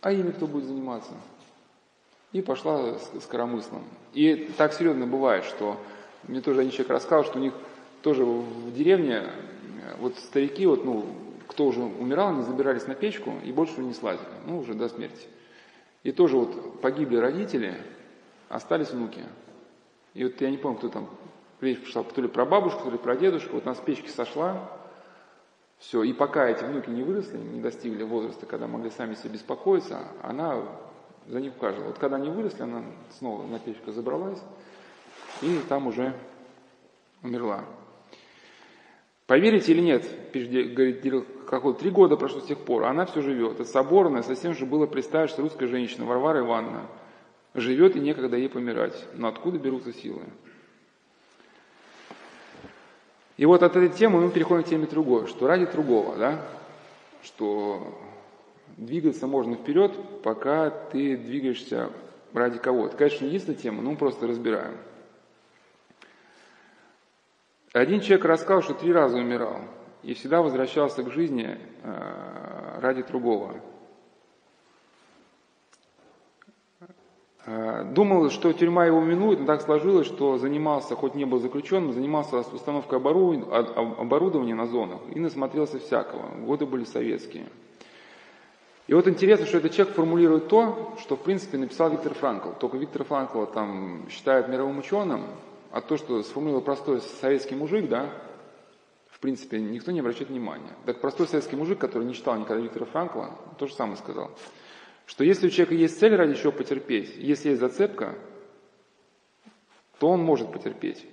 а 0.00 0.12
ими 0.12 0.30
кто 0.30 0.46
будет 0.46 0.64
заниматься? 0.64 1.12
И 2.32 2.40
пошла 2.40 2.98
с, 2.98 3.22
с 3.22 3.26
коромыслом. 3.26 3.82
И 4.14 4.50
так 4.56 4.72
серьезно 4.72 5.06
бывает, 5.06 5.44
что 5.44 5.76
мне 6.28 6.40
тоже 6.40 6.60
один 6.60 6.72
человек 6.72 6.92
рассказал, 6.92 7.24
что 7.24 7.38
у 7.38 7.42
них 7.42 7.54
тоже 8.02 8.24
в 8.24 8.74
деревне 8.74 9.24
вот 9.98 10.16
старики, 10.16 10.66
вот, 10.66 10.84
ну, 10.84 11.04
кто 11.52 11.66
уже 11.66 11.82
умирал, 11.82 12.30
они 12.30 12.42
забирались 12.42 12.86
на 12.86 12.94
печку 12.94 13.34
и 13.44 13.52
больше 13.52 13.80
не 13.80 13.92
слазили, 13.92 14.26
ну, 14.46 14.58
уже 14.58 14.74
до 14.74 14.88
смерти. 14.88 15.28
И 16.02 16.10
тоже 16.10 16.36
вот 16.36 16.80
погибли 16.80 17.16
родители, 17.16 17.76
остались 18.48 18.90
внуки. 18.90 19.20
И 20.14 20.24
вот 20.24 20.40
я 20.40 20.50
не 20.50 20.56
помню, 20.56 20.78
кто 20.78 20.88
там, 20.88 21.10
речь 21.60 21.80
пошла, 21.80 22.02
то 22.04 22.20
ли 22.22 22.28
про 22.28 22.46
бабушку, 22.46 22.84
то 22.84 22.90
ли 22.90 22.98
про 22.98 23.16
дедушку, 23.16 23.54
вот 23.54 23.66
она 23.66 23.74
с 23.74 23.80
печки 23.80 24.08
сошла, 24.08 24.68
все, 25.78 26.02
и 26.02 26.12
пока 26.12 26.48
эти 26.48 26.64
внуки 26.64 26.88
не 26.88 27.02
выросли, 27.02 27.36
не 27.36 27.60
достигли 27.60 28.02
возраста, 28.02 28.46
когда 28.46 28.66
могли 28.66 28.90
сами 28.90 29.14
себе 29.14 29.30
беспокоиться, 29.30 30.00
она 30.22 30.62
за 31.26 31.40
них 31.40 31.54
ухаживала. 31.56 31.88
Вот 31.88 31.98
когда 31.98 32.16
они 32.16 32.30
выросли, 32.30 32.62
она 32.62 32.82
снова 33.18 33.46
на 33.46 33.58
печку 33.58 33.92
забралась, 33.92 34.42
и 35.42 35.60
там 35.68 35.86
уже 35.86 36.14
умерла. 37.22 37.64
Поверите 39.32 39.72
или 39.72 39.80
нет, 39.80 40.04
говорит, 40.34 41.26
какого 41.48 41.72
три 41.72 41.88
года 41.88 42.18
прошло 42.18 42.40
с 42.40 42.44
тех 42.44 42.58
пор, 42.58 42.84
она 42.84 43.06
все 43.06 43.22
живет. 43.22 43.60
Это 43.60 43.64
соборная, 43.64 44.20
совсем 44.20 44.52
же 44.52 44.66
было 44.66 44.84
представить, 44.84 45.30
что 45.30 45.40
русская 45.40 45.68
женщина, 45.68 46.04
Варвара 46.04 46.40
Ивановна, 46.40 46.82
живет 47.54 47.96
и 47.96 48.00
некогда 48.00 48.36
ей 48.36 48.50
помирать. 48.50 49.06
Но 49.14 49.28
откуда 49.28 49.58
берутся 49.58 49.94
силы? 49.94 50.20
И 53.38 53.46
вот 53.46 53.62
от 53.62 53.74
этой 53.74 53.88
темы 53.88 54.20
мы 54.20 54.30
переходим 54.30 54.64
к 54.64 54.68
теме 54.68 54.86
другой, 54.86 55.26
что 55.28 55.46
ради 55.46 55.64
другого, 55.64 56.14
да, 56.18 56.46
что 57.22 58.02
двигаться 58.76 59.26
можно 59.26 59.54
вперед, 59.54 59.92
пока 60.22 60.68
ты 60.68 61.16
двигаешься 61.16 61.88
ради 62.34 62.58
кого-то. 62.58 62.98
Конечно, 62.98 63.24
не 63.24 63.28
единственная 63.30 63.58
тема, 63.58 63.80
но 63.80 63.92
мы 63.92 63.96
просто 63.96 64.26
разбираем. 64.26 64.76
Один 67.72 68.00
человек 68.00 68.26
рассказал, 68.26 68.62
что 68.62 68.74
три 68.74 68.92
раза 68.92 69.16
умирал 69.16 69.60
и 70.02 70.14
всегда 70.14 70.42
возвращался 70.42 71.02
к 71.02 71.10
жизни 71.10 71.58
э, 71.82 72.78
ради 72.80 73.02
другого. 73.02 73.54
Э, 77.46 77.84
думал, 77.84 78.28
что 78.28 78.52
тюрьма 78.52 78.84
его 78.84 79.00
минует, 79.00 79.40
но 79.40 79.46
так 79.46 79.62
сложилось, 79.62 80.06
что 80.06 80.36
занимался, 80.36 80.94
хоть 80.94 81.14
не 81.14 81.24
был 81.24 81.38
заключенным, 81.38 81.92
занимался 81.92 82.40
установкой 82.40 82.98
оборудования 82.98 84.54
на 84.54 84.66
зонах 84.66 85.00
и 85.14 85.18
насмотрелся 85.18 85.78
всякого. 85.78 86.28
Годы 86.44 86.66
были 86.66 86.84
советские. 86.84 87.46
И 88.86 88.94
вот 88.94 89.08
интересно, 89.08 89.46
что 89.46 89.58
этот 89.58 89.72
человек 89.72 89.94
формулирует 89.94 90.48
то, 90.48 90.94
что 91.00 91.16
в 91.16 91.20
принципе 91.20 91.56
написал 91.56 91.88
Виктор 91.88 92.12
Франкл. 92.12 92.50
Только 92.58 92.76
Виктор 92.76 93.04
Франкл 93.04 93.46
там 93.46 94.06
считают 94.10 94.48
мировым 94.48 94.80
ученым, 94.80 95.22
а 95.72 95.80
то, 95.80 95.96
что 95.96 96.22
сформулировал 96.22 96.62
простой 96.62 97.00
советский 97.20 97.56
мужик, 97.56 97.88
да, 97.88 98.12
в 99.10 99.18
принципе, 99.18 99.60
никто 99.60 99.90
не 99.90 100.00
обращает 100.00 100.30
внимания. 100.30 100.76
Так 100.86 101.00
простой 101.00 101.26
советский 101.26 101.56
мужик, 101.56 101.78
который 101.78 102.04
не 102.04 102.14
читал 102.14 102.38
никогда 102.38 102.62
Виктора 102.62 102.86
Франкла, 102.86 103.38
то 103.58 103.66
же 103.66 103.74
самое 103.74 103.96
сказал 103.96 104.30
что 105.06 105.24
если 105.24 105.46
у 105.46 105.50
человека 105.50 105.74
есть 105.74 105.98
цель, 105.98 106.14
ради 106.14 106.34
чего 106.34 106.52
потерпеть, 106.52 107.16
если 107.16 107.50
есть 107.50 107.60
зацепка, 107.60 108.14
то 109.98 110.08
он 110.08 110.22
может 110.22 110.52
потерпеть. 110.52 111.06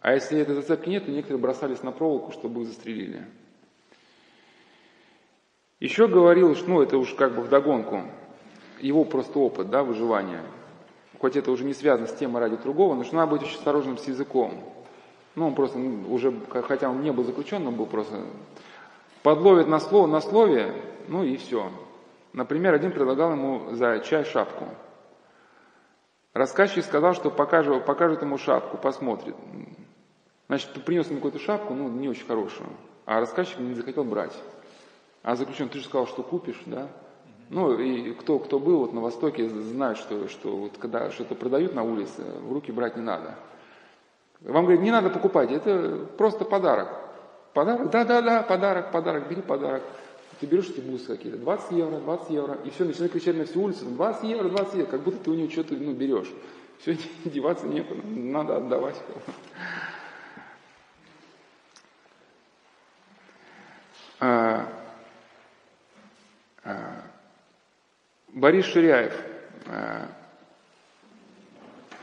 А 0.00 0.14
если 0.14 0.38
этой 0.38 0.54
зацепки 0.54 0.88
нет, 0.88 1.06
то 1.06 1.10
некоторые 1.10 1.40
бросались 1.40 1.82
на 1.82 1.92
проволоку, 1.92 2.32
чтобы 2.32 2.62
их 2.62 2.68
застрелили. 2.68 3.26
Еще 5.80 6.08
говорил, 6.08 6.54
что, 6.54 6.68
ну, 6.68 6.82
это 6.82 6.98
уж 6.98 7.14
как 7.14 7.34
бы 7.34 7.42
вдогонку, 7.42 8.04
его 8.80 9.04
просто 9.04 9.38
опыт, 9.38 9.70
да, 9.70 9.82
выживания. 9.82 10.42
Хоть 11.24 11.36
это 11.36 11.50
уже 11.50 11.64
не 11.64 11.72
связано 11.72 12.06
с 12.06 12.12
темой 12.12 12.42
ради 12.42 12.56
другого, 12.56 12.94
но 12.94 13.02
что 13.02 13.16
надо 13.16 13.30
быть 13.30 13.42
очень 13.42 13.56
осторожным 13.56 13.96
с 13.96 14.06
языком. 14.06 14.60
Ну, 15.36 15.46
он 15.46 15.54
просто 15.54 15.78
уже, 15.78 16.38
хотя 16.50 16.90
он 16.90 17.00
не 17.00 17.12
был 17.12 17.24
заключенным, 17.24 17.76
был 17.76 17.86
просто 17.86 18.26
подловит 19.22 19.66
на 19.66 19.80
слово, 19.80 20.06
на 20.06 20.20
слове, 20.20 20.74
ну 21.08 21.24
и 21.24 21.38
все. 21.38 21.70
Например, 22.34 22.74
один 22.74 22.92
предлагал 22.92 23.32
ему 23.32 23.70
за 23.70 24.00
чай 24.00 24.26
шапку. 24.26 24.66
Рассказчик 26.34 26.84
сказал, 26.84 27.14
что 27.14 27.30
покажет, 27.30 27.86
покажет 27.86 28.20
ему 28.20 28.36
шапку, 28.36 28.76
посмотрит. 28.76 29.34
Значит, 30.48 30.72
принес 30.84 31.06
ему 31.06 31.20
какую-то 31.20 31.38
шапку, 31.38 31.72
ну, 31.72 31.88
не 31.88 32.10
очень 32.10 32.26
хорошую. 32.26 32.68
А 33.06 33.20
рассказчик 33.20 33.60
не 33.60 33.72
захотел 33.72 34.04
брать. 34.04 34.36
А 35.22 35.36
заключен, 35.36 35.70
ты 35.70 35.78
же 35.78 35.86
сказал, 35.86 36.06
что 36.06 36.22
купишь, 36.22 36.60
да? 36.66 36.88
Ну, 37.50 37.78
и 37.78 38.12
кто, 38.12 38.38
кто 38.38 38.58
был 38.58 38.78
вот 38.78 38.92
на 38.92 39.00
Востоке, 39.00 39.48
знает, 39.48 39.98
что, 39.98 40.28
что 40.28 40.56
вот 40.56 40.78
когда 40.78 41.10
что-то 41.10 41.34
продают 41.34 41.74
на 41.74 41.82
улице, 41.82 42.22
в 42.42 42.52
руки 42.52 42.72
брать 42.72 42.96
не 42.96 43.02
надо. 43.02 43.36
Вам 44.40 44.64
говорят, 44.64 44.82
не 44.82 44.90
надо 44.90 45.10
покупать, 45.10 45.50
это 45.50 46.06
просто 46.18 46.44
подарок. 46.44 46.88
Подарок? 47.54 47.90
Да-да-да, 47.90 48.42
подарок, 48.42 48.90
подарок, 48.92 49.28
бери 49.28 49.42
подарок. 49.42 49.82
Ты 50.40 50.46
берешь 50.46 50.68
эти 50.68 50.80
бусы 50.80 51.06
какие-то, 51.06 51.38
20 51.38 51.72
евро, 51.72 51.98
20 51.98 52.30
евро, 52.30 52.58
и 52.64 52.70
все, 52.70 52.84
начинает 52.84 53.12
кричать 53.12 53.36
на 53.36 53.44
всю 53.44 53.62
улицу, 53.62 53.84
20 53.86 54.24
евро, 54.24 54.48
20 54.48 54.74
евро, 54.74 54.90
как 54.90 55.00
будто 55.02 55.18
ты 55.18 55.30
у 55.30 55.34
него 55.34 55.50
что-то 55.50 55.74
ну, 55.74 55.92
берешь. 55.92 56.30
Все, 56.80 56.96
деваться 57.24 57.66
некуда, 57.66 58.00
надо 58.04 58.56
отдавать. 58.56 58.96
Борис 68.44 68.66
Ширяев, 68.66 69.14
а, 69.68 70.06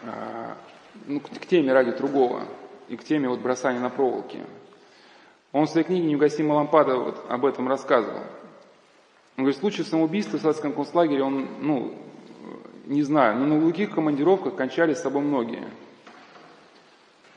а, 0.04 0.58
ну, 1.06 1.20
к, 1.20 1.46
теме 1.46 1.72
ради 1.72 1.92
другого 1.92 2.46
и 2.88 2.98
к 2.98 3.04
теме 3.04 3.30
вот 3.30 3.42
бросания 3.42 3.80
на 3.80 3.92
проволоки– 3.92 4.40
он 5.52 5.68
в 5.68 5.70
своей 5.70 5.86
книге 5.86 6.08
«Неугасимая 6.08 6.58
лампада» 6.58 6.96
вот 6.96 7.26
об 7.30 7.46
этом 7.46 7.68
рассказывал. 7.68 8.22
Он 9.38 9.44
говорит, 9.44 9.58
в 9.58 9.60
случае 9.60 9.86
самоубийства 9.86 10.40
в 10.40 10.42
советском 10.42 10.74
концлагере 10.74 11.22
он, 11.22 11.48
ну, 11.60 11.94
не 12.88 13.04
знаю, 13.04 13.38
но 13.38 13.46
на 13.46 13.60
глухих 13.60 13.94
командировках 13.94 14.56
кончали 14.56 14.96
с 14.96 15.02
собой 15.02 15.22
многие. 15.22 15.68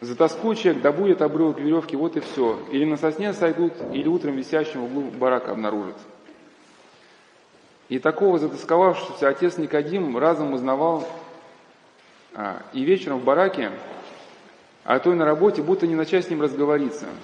За 0.00 0.16
тоску 0.16 0.54
человек 0.54 0.82
добудет 0.82 1.20
обрывок 1.20 1.58
веревки, 1.58 1.94
вот 1.94 2.16
и 2.16 2.20
все. 2.20 2.58
Или 2.70 2.86
на 2.86 2.96
сосне 2.96 3.34
сойдут, 3.34 3.74
или 3.92 4.08
утром 4.08 4.36
висящим 4.36 4.80
в 4.80 4.84
углу 4.84 5.10
барака 5.10 5.52
обнаружат. 5.52 5.96
И 7.88 7.98
такого 7.98 8.38
затасковавшегося 8.38 9.28
отец 9.28 9.58
Никодим 9.58 10.16
разом 10.16 10.52
узнавал 10.54 11.06
а, 12.34 12.62
и 12.72 12.82
вечером 12.82 13.20
в 13.20 13.24
бараке, 13.24 13.72
а 14.84 14.98
то 14.98 15.12
и 15.12 15.14
на 15.14 15.24
работе, 15.24 15.62
будто 15.62 15.86
не 15.86 15.94
начать 15.94 16.26
с 16.26 16.30
ним 16.30 16.42
разговориться– 16.42 17.06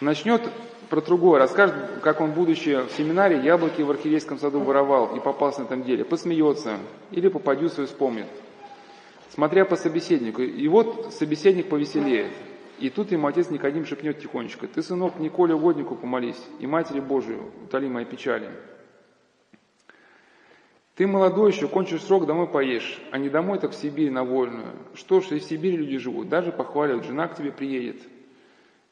Начнет 0.00 0.40
про 0.88 1.02
другое, 1.02 1.38
расскажет, 1.38 1.74
как 2.02 2.22
он, 2.22 2.32
будучи 2.32 2.86
в 2.86 2.90
семинаре, 2.96 3.38
яблоки 3.40 3.82
в 3.82 3.90
архиерейском 3.90 4.38
саду 4.38 4.60
воровал 4.60 5.14
и 5.14 5.20
попался 5.20 5.60
на 5.60 5.64
этом 5.66 5.82
деле, 5.82 6.06
посмеется 6.06 6.78
или 7.10 7.28
попадет 7.28 7.78
и 7.78 7.84
вспомнит, 7.84 8.26
смотря 9.28 9.66
по 9.66 9.76
собеседнику. 9.76 10.40
И 10.40 10.66
вот 10.68 11.12
собеседник 11.12 11.68
повеселеет. 11.68 12.32
И 12.80 12.88
тут 12.88 13.12
ему 13.12 13.26
отец 13.26 13.50
Никодим 13.50 13.84
шепнет 13.84 14.20
тихонечко, 14.20 14.66
«Ты, 14.66 14.82
сынок, 14.82 15.18
Николе 15.18 15.54
угоднику 15.54 15.96
помолись, 15.96 16.42
и 16.60 16.66
Матери 16.66 17.00
Божию 17.00 17.52
утоли 17.62 17.88
мои 17.88 18.06
печали». 18.06 18.50
Ты 20.96 21.06
молодой 21.06 21.52
еще, 21.52 21.68
кончишь 21.68 22.02
срок, 22.02 22.26
домой 22.26 22.46
поешь, 22.46 23.00
а 23.10 23.18
не 23.18 23.28
домой, 23.28 23.58
так 23.58 23.72
в 23.72 23.74
Сибирь 23.74 24.10
на 24.10 24.24
вольную. 24.24 24.72
Что 24.94 25.20
ж, 25.20 25.32
и 25.32 25.38
в 25.38 25.42
Сибири 25.44 25.76
люди 25.76 25.98
живут, 25.98 26.28
даже 26.28 26.52
похвалят, 26.52 27.04
жена 27.04 27.28
к 27.28 27.36
тебе 27.36 27.52
приедет, 27.52 28.02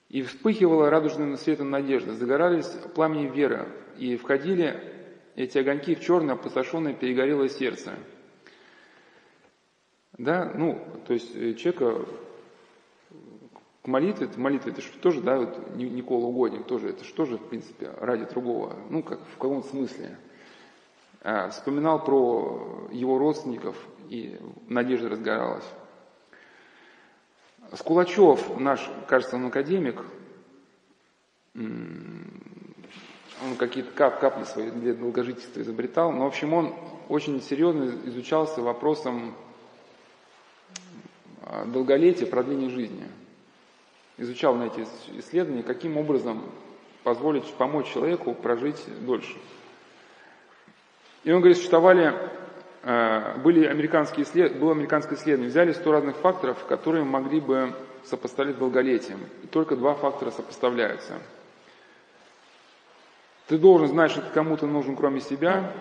и 0.09 0.22
вспыхивала 0.22 0.90
радужным 0.90 1.37
светом 1.37 1.70
надежда, 1.70 2.14
загорались 2.14 2.70
пламени 2.94 3.29
веры, 3.29 3.68
и 3.98 4.16
входили 4.16 4.81
эти 5.35 5.59
огоньки 5.59 5.94
в 5.94 6.01
черное, 6.01 6.35
опустошенное, 6.35 6.94
перегорелое 6.94 7.48
сердце. 7.48 7.92
Да, 10.16 10.51
ну, 10.55 10.83
то 11.07 11.12
есть 11.12 11.35
э, 11.37 11.55
человека 11.55 12.07
молитве, 13.88 14.29
молитва 14.37 14.70
это 14.70 14.81
что 14.81 14.98
тоже, 14.98 15.20
да, 15.20 15.38
вот 15.38 15.77
Никола 15.77 16.27
Угодник 16.27 16.66
тоже, 16.66 16.90
это 16.90 17.05
же, 17.05 17.38
в 17.38 17.48
принципе, 17.48 17.90
ради 17.98 18.24
другого, 18.27 18.77
ну, 18.90 19.03
как 19.03 19.20
в 19.35 19.38
каком-то 19.38 19.68
смысле. 19.68 20.16
А, 21.22 21.51
вспоминал 21.51 22.05
про 22.05 22.88
его 22.92 23.18
родственников, 23.18 23.77
и 24.09 24.38
надежда 24.68 25.09
разгоралась. 25.09 25.64
Скулачев, 27.74 28.59
наш, 28.59 28.88
кажется, 29.09 29.37
он 29.37 29.46
академик, 29.46 30.03
он 31.55 33.57
какие-то 33.59 33.90
кап, 33.92 34.20
капли 34.20 34.44
свои 34.44 34.70
для 34.70 34.94
долгожительства 34.94 35.61
изобретал, 35.61 36.12
но, 36.12 36.24
в 36.24 36.29
общем, 36.29 36.55
он 36.55 36.74
очень 37.09 37.42
серьезно 37.42 37.92
изучался 38.07 38.62
вопросом 38.62 39.35
а, 41.42 41.64
долголетия, 41.64 42.27
продления 42.27 42.70
жизни. 42.70 43.05
Изучал 44.18 44.54
на 44.54 44.64
эти 44.64 44.87
исследования, 45.16 45.62
каким 45.62 45.96
образом 45.96 46.42
позволить 47.04 47.44
помочь 47.54 47.92
человеку 47.92 48.35
прожить 48.35 48.85
дольше. 49.04 49.37
И 51.24 51.33
он 51.33 51.40
говорит, 51.40 51.57
существовали 51.57 52.14
Э, 52.83 53.37
были 53.38 53.66
американские 53.66 54.24
исслед... 54.24 54.59
было 54.59 54.72
американское 54.72 55.18
исследование, 55.18 55.50
взяли 55.50 55.72
100 55.72 55.92
разных 55.92 56.16
факторов, 56.16 56.64
которые 56.66 57.04
могли 57.04 57.40
бы 57.40 57.74
сопоставить 58.04 58.59
долголетием. 58.59 59.20
И 59.42 59.46
только 59.46 59.76
два 59.76 59.94
фактора 59.94 60.31
сопоставляются. 60.31 61.14
Ты 63.46 63.59
должен 63.59 63.88
знать, 63.88 64.11
что 64.11 64.22
ты 64.22 64.31
кому-то 64.33 64.66
нужен, 64.66 64.96
кроме 64.96 65.20
себя. 65.20 65.72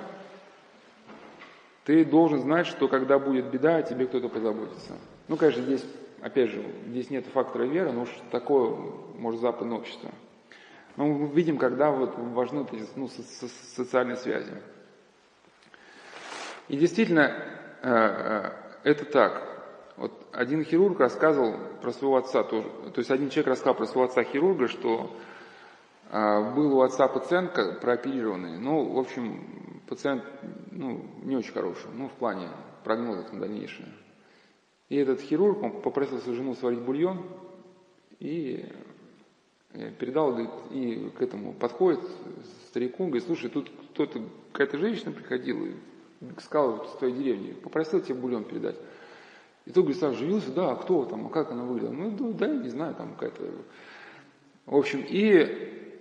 Ты 1.86 2.04
должен 2.04 2.42
знать, 2.42 2.68
что 2.68 2.88
когда 2.88 3.20
будет 3.20 3.46
беда, 3.46 3.78
о 3.78 3.84
тебе 3.84 4.08
кто-то 4.08 4.28
позаботится. 4.28 4.94
Ну, 5.28 5.38
конечно, 5.38 5.62
здесь, 5.64 5.86
опять 6.22 6.50
же, 6.50 6.64
здесь 6.88 7.10
нет 7.10 7.26
фактора 7.28 7.64
веры, 7.64 7.92
но 7.92 8.04
уж 8.04 8.10
такое 8.32 8.76
может 9.18 9.42
западное 9.42 9.78
общество. 9.78 10.12
Но 10.96 11.06
мы 11.06 11.28
видим, 11.28 11.58
когда 11.58 11.92
вот 11.92 12.18
важны 12.18 12.66
ну, 12.96 13.08
социальные 13.08 14.18
связи. 14.18 14.52
И 16.68 16.76
действительно, 16.76 17.32
э, 17.82 17.90
э, 17.92 18.52
это 18.84 19.06
так. 19.06 19.44
Вот 19.96 20.12
один 20.32 20.64
хирург 20.64 21.00
рассказывал 21.00 21.56
про 21.82 21.92
своего 21.92 22.18
отца 22.18 22.44
тоже. 22.44 22.68
То 22.94 23.00
есть 23.00 23.12
один 23.12 23.30
человек 23.30 23.52
рассказал 23.52 23.76
про 23.76 23.86
своего 23.86 24.06
отца 24.06 24.24
хирурга, 24.24 24.68
что 24.68 25.16
э, 26.12 26.54
был 26.54 26.78
у 26.78 26.82
отца 26.82 27.08
пациентка 27.08 27.74
прооперированный. 27.74 28.58
Ну, 28.58 28.94
в 28.94 29.00
общем, 29.00 29.82
пациент 29.88 30.24
ну, 30.72 31.06
не 31.24 31.36
очень 31.36 31.54
хороший, 31.54 31.90
ну, 31.94 32.10
в 32.10 32.14
плане 32.14 32.50
прогнозов 32.84 33.32
на 33.34 33.40
дальнейшее. 33.40 33.88
И 34.90 34.96
этот 34.96 35.22
хирург 35.22 35.62
он 35.64 35.82
попросил 35.82 36.20
свою 36.20 36.38
жену 36.38 36.56
сварить 36.56 36.80
бульон 36.80 37.24
и 38.20 38.66
передал, 40.00 40.32
говорит, 40.32 40.52
и 40.72 41.12
к 41.18 41.22
этому 41.22 41.54
подходит 41.54 42.00
старику, 42.68 43.06
говорит, 43.06 43.26
слушай, 43.26 43.50
тут 43.50 43.70
кто-то, 43.92 44.22
какая-то 44.52 44.78
женщина 44.78 45.12
приходила, 45.12 45.66
и 45.66 45.74
сказал 46.40 46.86
в 46.86 46.98
твоей 46.98 47.16
деревне, 47.16 47.54
попросил 47.54 48.02
тебе 48.02 48.16
бульон 48.16 48.46
передать. 48.46 48.78
И 49.66 49.72
тот 49.72 49.84
говорит, 49.84 50.00
сразу 50.00 50.16
живился, 50.16 50.52
да, 50.52 50.72
а 50.72 50.76
кто 50.76 51.04
там, 51.06 51.28
а 51.28 51.30
как 51.30 51.52
она 51.52 51.64
выглядела? 51.66 51.92
Ну, 51.92 52.34
да, 52.34 52.48
я 52.48 52.56
не 52.56 52.70
знаю, 52.70 52.96
там 52.96 53.14
какая-то... 53.14 53.44
В 54.66 54.76
общем, 54.76 55.04
и, 55.08 56.00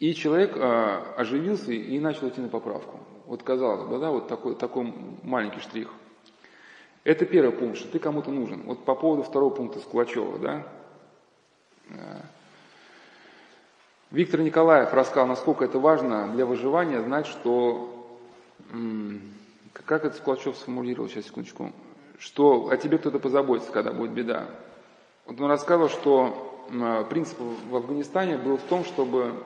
и 0.00 0.14
человек 0.14 0.56
а, 0.56 1.14
оживился 1.16 1.72
и 1.72 1.98
начал 2.00 2.28
идти 2.28 2.40
на 2.40 2.48
поправку. 2.48 2.98
Вот 3.26 3.42
казалось 3.42 3.88
бы, 3.88 3.98
да, 3.98 4.10
вот 4.10 4.26
такой, 4.26 4.56
такой 4.56 4.92
маленький 5.22 5.60
штрих. 5.60 5.90
Это 7.04 7.26
первый 7.26 7.52
пункт, 7.52 7.78
что 7.78 7.88
ты 7.88 7.98
кому-то 7.98 8.30
нужен. 8.30 8.62
Вот 8.62 8.84
по 8.84 8.94
поводу 8.94 9.22
второго 9.22 9.50
пункта 9.50 9.78
с 9.78 9.82
Кулачева, 9.82 10.38
да. 10.38 10.66
А, 11.90 12.22
Виктор 14.10 14.40
Николаев 14.40 14.92
рассказал, 14.94 15.26
насколько 15.26 15.64
это 15.64 15.78
важно 15.78 16.28
для 16.28 16.46
выживания 16.46 17.02
знать, 17.02 17.26
что 17.26 17.90
как 19.72 20.04
это 20.04 20.16
Скулачев 20.16 20.56
сформулировал, 20.56 21.08
сейчас, 21.08 21.26
секундочку, 21.26 21.72
что 22.18 22.70
о 22.70 22.76
тебе 22.76 22.96
кто-то 22.96 23.18
позаботится, 23.18 23.70
когда 23.70 23.92
будет 23.92 24.12
беда. 24.12 24.46
Вот 25.26 25.38
он 25.40 25.50
рассказывал, 25.50 25.90
что 25.90 26.64
принцип 27.10 27.38
в 27.38 27.76
Афганистане 27.76 28.38
был 28.38 28.56
в 28.56 28.62
том, 28.62 28.84
чтобы 28.84 29.44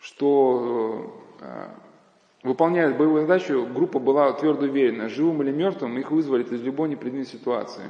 что 0.00 1.14
э, 1.40 1.68
выполняя 2.46 2.94
боевую 2.94 3.22
задачу, 3.22 3.66
группа 3.66 3.98
была 3.98 4.32
твердо 4.32 4.66
уверена, 4.66 5.08
живым 5.08 5.42
или 5.42 5.50
мертвым, 5.50 5.98
их 5.98 6.10
вызволят 6.10 6.52
из 6.52 6.62
любой 6.62 6.88
непредвиденной 6.88 7.26
ситуации. 7.26 7.84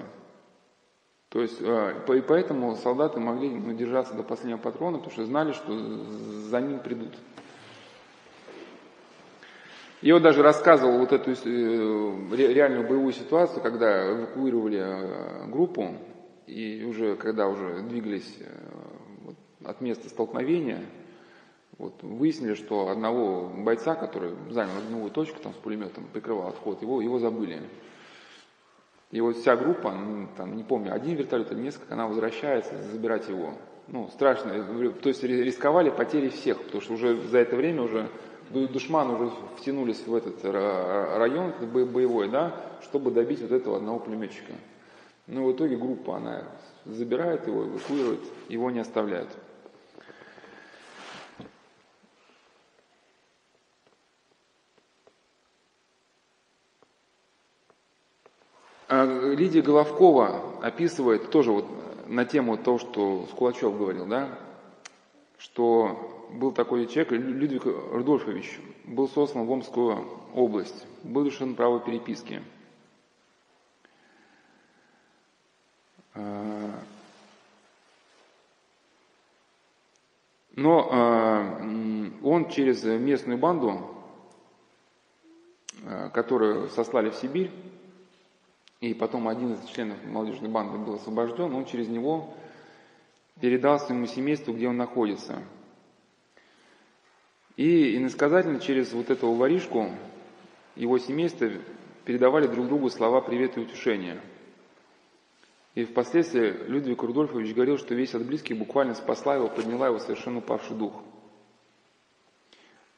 То 1.28 1.42
есть, 1.42 1.58
э, 1.60 1.94
и 2.16 2.20
поэтому 2.22 2.74
солдаты 2.76 3.20
могли 3.20 3.50
ну, 3.50 3.74
держаться 3.74 4.14
до 4.14 4.22
последнего 4.22 4.58
патрона, 4.58 4.98
потому 4.98 5.12
что 5.12 5.26
знали, 5.26 5.52
что 5.52 5.76
за 6.48 6.60
ним 6.60 6.78
придут. 6.78 7.14
Я 10.00 10.14
вот 10.14 10.22
даже 10.22 10.42
рассказывал 10.42 10.98
вот 10.98 11.12
эту 11.12 11.32
э, 11.32 12.36
реальную 12.36 12.88
боевую 12.88 13.12
ситуацию, 13.12 13.62
когда 13.62 14.10
эвакуировали 14.10 14.80
э, 14.80 15.46
группу, 15.48 15.96
и 16.46 16.84
уже 16.84 17.16
когда 17.16 17.48
уже 17.48 17.82
двигались 17.82 18.38
от 19.64 19.80
места 19.80 20.08
столкновения, 20.08 20.84
вот, 21.78 22.02
выяснили, 22.02 22.54
что 22.54 22.88
одного 22.88 23.48
бойца, 23.48 23.94
который 23.94 24.32
занял 24.50 24.76
огневую 24.78 25.10
точку 25.10 25.40
там 25.40 25.52
с 25.52 25.56
пулеметом, 25.56 26.06
прикрывал 26.12 26.48
отход, 26.48 26.82
его, 26.82 27.00
его 27.00 27.18
забыли. 27.18 27.60
И 29.10 29.20
вот 29.20 29.36
вся 29.36 29.56
группа, 29.56 29.92
ну, 29.92 30.28
там, 30.36 30.56
не 30.56 30.64
помню, 30.64 30.92
один 30.92 31.14
вертолет 31.16 31.52
или 31.52 31.60
несколько, 31.60 31.94
она 31.94 32.06
возвращается 32.06 32.82
забирать 32.82 33.28
его. 33.28 33.54
Ну, 33.88 34.08
страшно. 34.08 34.92
То 35.00 35.08
есть 35.08 35.22
рисковали 35.22 35.90
потери 35.90 36.28
всех, 36.28 36.60
потому 36.60 36.80
что 36.80 36.94
уже 36.94 37.20
за 37.28 37.38
это 37.38 37.54
время 37.54 37.82
уже 37.82 38.08
душман 38.50 39.10
уже 39.10 39.30
втянулись 39.56 40.04
в 40.06 40.14
этот 40.14 40.44
район 40.44 41.52
боевой, 41.60 42.28
да, 42.28 42.54
чтобы 42.82 43.12
добить 43.12 43.40
вот 43.42 43.52
этого 43.52 43.76
одного 43.76 44.00
пулеметчика. 44.00 44.52
Но 45.28 45.44
в 45.44 45.52
итоге 45.52 45.76
группа, 45.76 46.16
она 46.16 46.44
забирает 46.84 47.46
его, 47.46 47.64
эвакуирует, 47.64 48.20
его 48.48 48.70
не 48.70 48.80
оставляет. 48.80 49.28
А 58.88 59.04
Лидия 59.36 59.60
Головкова 59.60 60.62
описывает 60.62 61.30
тоже 61.30 61.52
вот 61.52 61.66
на 62.06 62.24
тему 62.24 62.56
того, 62.56 62.78
что 62.78 63.26
Скулачев 63.30 63.76
говорил, 63.76 64.06
да, 64.06 64.30
что 65.36 66.26
был 66.32 66.52
такой 66.52 66.86
человек, 66.86 67.12
Людвиг 67.12 67.66
Рудольфович, 67.66 68.58
был 68.84 69.08
сослан 69.08 69.44
в 69.46 69.52
Омскую 69.52 70.08
область, 70.34 70.86
был 71.02 71.24
лишен 71.24 71.54
права 71.54 71.80
переписки. 71.80 72.42
А, 76.14 76.70
но 80.54 80.88
а, 80.90 81.60
он 82.22 82.48
через 82.48 82.84
местную 82.84 83.38
банду, 83.38 83.82
которую 86.14 86.70
сослали 86.70 87.10
в 87.10 87.16
Сибирь, 87.16 87.50
и 88.80 88.94
потом 88.94 89.28
один 89.28 89.54
из 89.54 89.64
членов 89.66 89.96
молодежной 90.04 90.50
банды 90.50 90.78
был 90.78 90.94
освобожден, 90.94 91.54
он 91.54 91.64
через 91.64 91.88
него 91.88 92.34
передал 93.40 93.78
своему 93.78 94.06
семейству, 94.06 94.52
где 94.52 94.68
он 94.68 94.76
находится– 94.76 95.42
и 97.56 97.96
иносказательно 97.96 98.60
через 98.60 98.92
вот 98.92 99.10
этого 99.10 99.34
воришку 99.34 99.90
его 100.76 100.98
семейство 100.98 101.50
передавали 102.04 102.46
друг 102.46 102.68
другу 102.68 102.90
слова 102.90 103.22
привета 103.22 103.60
и 103.60 103.62
утешения. 103.64 104.20
И 105.74 105.84
впоследствии 105.84 106.54
Людвиг 106.68 107.02
Рудольфович 107.02 107.54
говорил, 107.54 107.78
что 107.78 107.94
весь 107.94 108.14
от 108.14 108.26
близких 108.26 108.58
буквально 108.58 108.94
спасла 108.94 109.36
его, 109.36 109.48
подняла 109.48 109.88
его 109.88 109.98
совершенно 109.98 110.38
упавший 110.38 110.76
дух. 110.76 111.02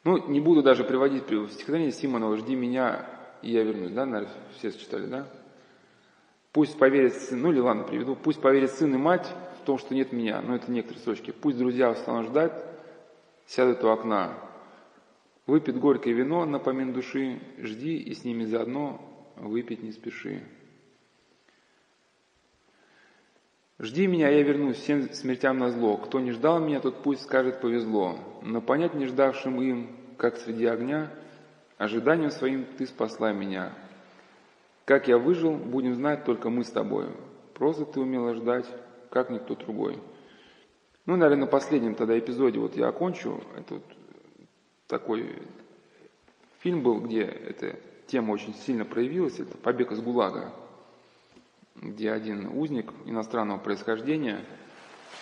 Ну, 0.04 0.28
не 0.28 0.40
буду 0.40 0.62
даже 0.62 0.84
приводить 0.84 1.24
стихотворение 1.24 1.92
Симонова 1.92 2.36
«Жди 2.36 2.54
меня, 2.54 3.06
и 3.42 3.50
я 3.50 3.62
вернусь», 3.62 3.90
да, 3.90 4.06
наверное, 4.06 4.34
все 4.56 4.72
читали, 4.72 5.06
да? 5.06 5.28
Пусть 6.58 6.76
поверит 6.76 7.14
сын, 7.14 7.40
ну 7.40 7.52
или 7.52 7.60
ладно, 7.60 7.84
приведу, 7.84 8.16
пусть 8.16 8.40
поверит 8.40 8.72
сын 8.72 8.92
и 8.92 8.98
мать 8.98 9.32
в 9.62 9.64
том, 9.64 9.78
что 9.78 9.94
нет 9.94 10.10
меня, 10.10 10.42
но 10.42 10.56
это 10.56 10.72
некоторые 10.72 11.00
строчки. 11.00 11.30
Пусть 11.30 11.56
друзья 11.56 11.94
станут 11.94 12.30
ждать, 12.30 12.52
сядут 13.46 13.84
у 13.84 13.88
окна, 13.90 14.34
Выпит 15.46 15.78
горькое 15.78 16.16
вино 16.16 16.44
на 16.46 16.58
помин 16.58 16.92
души, 16.92 17.40
жди 17.58 17.96
и 17.98 18.12
с 18.12 18.24
ними 18.24 18.42
заодно 18.44 19.00
выпить 19.36 19.84
не 19.84 19.92
спеши. 19.92 20.42
Жди 23.78 24.08
меня, 24.08 24.28
я 24.28 24.42
вернусь 24.42 24.78
всем 24.78 25.12
смертям 25.12 25.58
на 25.60 25.70
зло. 25.70 25.96
Кто 25.96 26.18
не 26.18 26.32
ждал 26.32 26.58
меня, 26.58 26.80
тот 26.80 27.04
пусть 27.04 27.22
скажет 27.22 27.60
повезло. 27.60 28.18
Но 28.42 28.60
понять 28.60 28.94
не 28.94 29.06
ждавшим 29.06 29.62
им, 29.62 29.96
как 30.16 30.36
среди 30.38 30.66
огня, 30.66 31.08
ожиданием 31.76 32.32
своим 32.32 32.64
ты 32.64 32.88
спасла 32.88 33.32
меня. 33.32 33.72
Как 34.88 35.06
я 35.06 35.18
выжил, 35.18 35.52
будем 35.52 35.94
знать 35.94 36.24
только 36.24 36.48
мы 36.48 36.64
с 36.64 36.70
тобою. 36.70 37.14
Просто 37.52 37.84
ты 37.84 38.00
умела 38.00 38.32
ждать, 38.32 38.64
как 39.10 39.28
никто 39.28 39.54
другой. 39.54 39.98
Ну, 41.04 41.16
наверное, 41.16 41.44
на 41.44 41.46
последнем 41.46 41.94
тогда 41.94 42.18
эпизоде 42.18 42.58
вот 42.58 42.74
я 42.74 42.88
окончу 42.88 43.38
этот 43.54 43.82
такой 44.86 45.42
фильм 46.60 46.82
был, 46.82 47.02
где 47.02 47.20
эта 47.20 47.78
тема 48.06 48.32
очень 48.32 48.54
сильно 48.54 48.86
проявилась, 48.86 49.38
это 49.38 49.58
«Побег 49.58 49.92
из 49.92 50.00
ГУЛАГа», 50.00 50.54
где 51.76 52.10
один 52.10 52.48
узник 52.56 52.90
иностранного 53.04 53.58
происхождения 53.58 54.42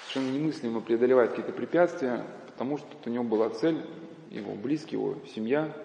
совершенно 0.07 0.33
немыслимо 0.33 0.81
преодолевает 0.81 1.31
какие-то 1.31 1.50
препятствия, 1.50 2.24
потому 2.46 2.79
что 2.79 2.87
у 3.05 3.11
него 3.11 3.24
была 3.24 3.50
цель, 3.50 3.85
его 4.31 4.55
близкие, 4.55 5.00
его 5.00 5.16
семья, 5.35 5.76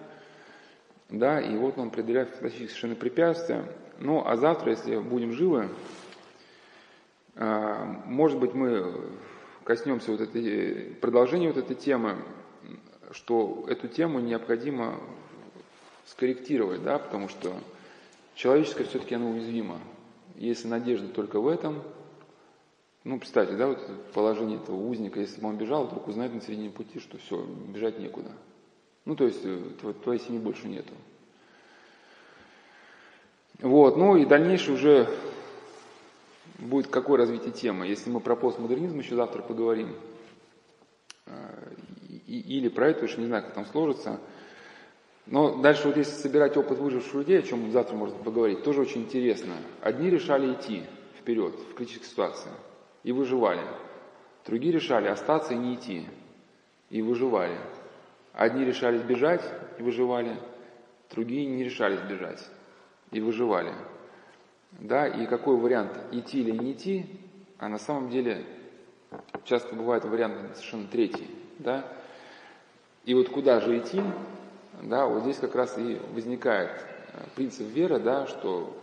да, 1.12 1.40
и 1.40 1.56
вот 1.56 1.78
он 1.78 1.90
преодоляет 1.90 2.30
фантастические 2.30 2.68
совершенно 2.68 2.94
препятствия. 2.96 3.64
Ну, 3.98 4.22
а 4.26 4.36
завтра, 4.36 4.72
если 4.72 4.96
будем 4.96 5.32
живы, 5.32 5.68
а, 7.36 7.84
может 8.06 8.38
быть, 8.38 8.54
мы 8.54 8.92
коснемся 9.64 10.10
вот 10.10 10.20
этой, 10.20 10.96
продолжения 11.00 11.48
вот 11.48 11.58
этой 11.58 11.76
темы, 11.76 12.16
что 13.12 13.64
эту 13.68 13.88
тему 13.88 14.20
необходимо 14.20 14.98
скорректировать, 16.06 16.82
да, 16.82 16.98
потому 16.98 17.28
что 17.28 17.52
человеческое 18.34 18.84
все-таки 18.84 19.14
оно 19.14 19.30
уязвимо. 19.30 19.78
Если 20.36 20.66
надежда 20.66 21.08
только 21.08 21.40
в 21.40 21.46
этом, 21.46 21.82
Ну, 23.04 23.18
представьте, 23.18 23.56
да, 23.56 23.66
вот 23.66 23.80
положение 24.12 24.58
этого 24.58 24.76
узника, 24.76 25.18
если 25.18 25.40
бы 25.40 25.48
он 25.48 25.56
бежал, 25.56 25.86
вдруг 25.86 26.06
узнает 26.06 26.32
на 26.34 26.40
середине 26.40 26.70
пути, 26.70 27.00
что 27.00 27.18
все, 27.18 27.44
бежать 27.44 27.98
некуда. 27.98 28.30
Ну, 29.04 29.16
то 29.16 29.24
есть 29.24 29.40
э, 29.44 29.58
твоей 30.02 30.20
семьи 30.20 30.38
больше 30.38 30.68
нету. 30.68 30.92
Вот, 33.60 33.96
ну 33.96 34.16
и 34.16 34.24
дальнейшее 34.24 34.74
уже 34.74 35.08
будет 36.58 36.88
какое 36.88 37.18
развитие 37.18 37.52
темы. 37.52 37.86
Если 37.86 38.10
мы 38.10 38.20
про 38.20 38.36
постмодернизм 38.36 38.98
еще 38.98 39.16
завтра 39.16 39.42
поговорим, 39.42 39.94
э, 41.26 41.74
или 42.26 42.68
про 42.68 42.90
это, 42.90 43.04
уж 43.04 43.16
не 43.16 43.26
знаю, 43.26 43.42
как 43.44 43.54
там 43.54 43.66
сложится. 43.66 44.20
Но 45.26 45.56
дальше 45.56 45.86
вот 45.86 45.96
если 45.96 46.12
собирать 46.12 46.56
опыт 46.56 46.78
выживших 46.78 47.14
людей, 47.14 47.38
о 47.38 47.42
чем 47.42 47.70
завтра 47.70 47.94
можно 47.94 48.18
поговорить, 48.18 48.64
тоже 48.64 48.80
очень 48.80 49.02
интересно. 49.02 49.54
Одни 49.80 50.10
решали 50.10 50.52
идти 50.52 50.84
вперед 51.18 51.54
в 51.54 51.74
критической 51.74 52.08
ситуации 52.08 52.50
и 53.04 53.12
выживали. 53.12 53.62
Другие 54.44 54.72
решали 54.72 55.06
остаться 55.06 55.54
и 55.54 55.56
не 55.56 55.74
идти 55.74 56.06
и 56.90 57.02
выживали. 57.02 57.56
Одни 58.32 58.64
решались 58.64 59.02
бежать 59.02 59.42
и 59.78 59.82
выживали, 59.82 60.36
другие 61.10 61.46
не 61.46 61.64
решались 61.64 62.00
бежать 62.00 62.42
и 63.10 63.20
выживали. 63.20 63.72
Да, 64.72 65.06
и 65.06 65.26
какой 65.26 65.56
вариант, 65.56 65.92
идти 66.12 66.40
или 66.40 66.50
не 66.50 66.72
идти, 66.72 67.06
а 67.58 67.68
на 67.68 67.78
самом 67.78 68.08
деле 68.08 68.44
часто 69.44 69.74
бывает 69.74 70.04
вариант 70.04 70.56
совершенно 70.56 70.86
третий. 70.88 71.28
Да? 71.58 71.86
И 73.04 73.14
вот 73.14 73.28
куда 73.28 73.60
же 73.60 73.78
идти, 73.78 74.00
да, 74.82 75.06
вот 75.06 75.22
здесь 75.22 75.36
как 75.36 75.54
раз 75.54 75.76
и 75.76 76.00
возникает 76.12 76.70
э, 76.70 77.18
принцип 77.36 77.68
веры, 77.68 77.98
да, 77.98 78.26
что 78.26 78.74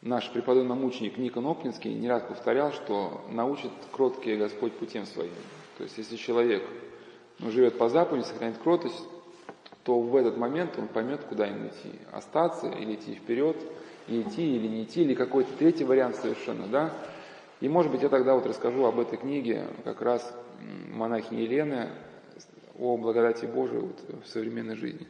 наш 0.00 0.30
преподобный 0.30 0.74
мученик 0.74 1.18
Никон 1.18 1.46
Опнинский 1.46 1.92
не 1.92 2.08
раз 2.08 2.22
повторял, 2.22 2.72
что 2.72 3.24
научит 3.28 3.70
кроткий 3.92 4.36
Господь 4.36 4.72
путем 4.72 5.04
своим. 5.04 5.32
То 5.76 5.84
есть 5.84 5.98
если 5.98 6.16
человек 6.16 6.62
ну, 7.42 7.50
живет 7.50 7.76
по 7.76 7.88
заповеди, 7.88 8.24
сохраняет 8.24 8.58
кротость, 8.58 9.04
то 9.84 10.00
в 10.00 10.14
этот 10.16 10.36
момент 10.36 10.78
он 10.78 10.88
поймет, 10.88 11.20
куда 11.28 11.46
ему 11.46 11.68
идти. 11.68 11.98
Остаться 12.12 12.68
или 12.68 12.94
идти 12.94 13.14
вперед, 13.14 13.56
и 14.06 14.22
идти 14.22 14.56
или 14.56 14.68
не 14.68 14.84
идти, 14.84 15.02
или 15.02 15.14
какой-то 15.14 15.52
третий 15.58 15.84
вариант 15.84 16.16
совершенно, 16.16 16.66
да. 16.68 16.92
И, 17.60 17.68
может 17.68 17.92
быть, 17.92 18.02
я 18.02 18.08
тогда 18.08 18.34
вот 18.34 18.46
расскажу 18.46 18.84
об 18.84 18.98
этой 18.98 19.18
книге 19.18 19.66
как 19.84 20.02
раз 20.02 20.34
монахини 20.92 21.42
Елены 21.42 21.90
о 22.78 22.96
благодати 22.96 23.44
Божией 23.46 23.80
вот 23.80 24.24
в 24.24 24.28
современной 24.28 24.76
жизни. 24.76 25.06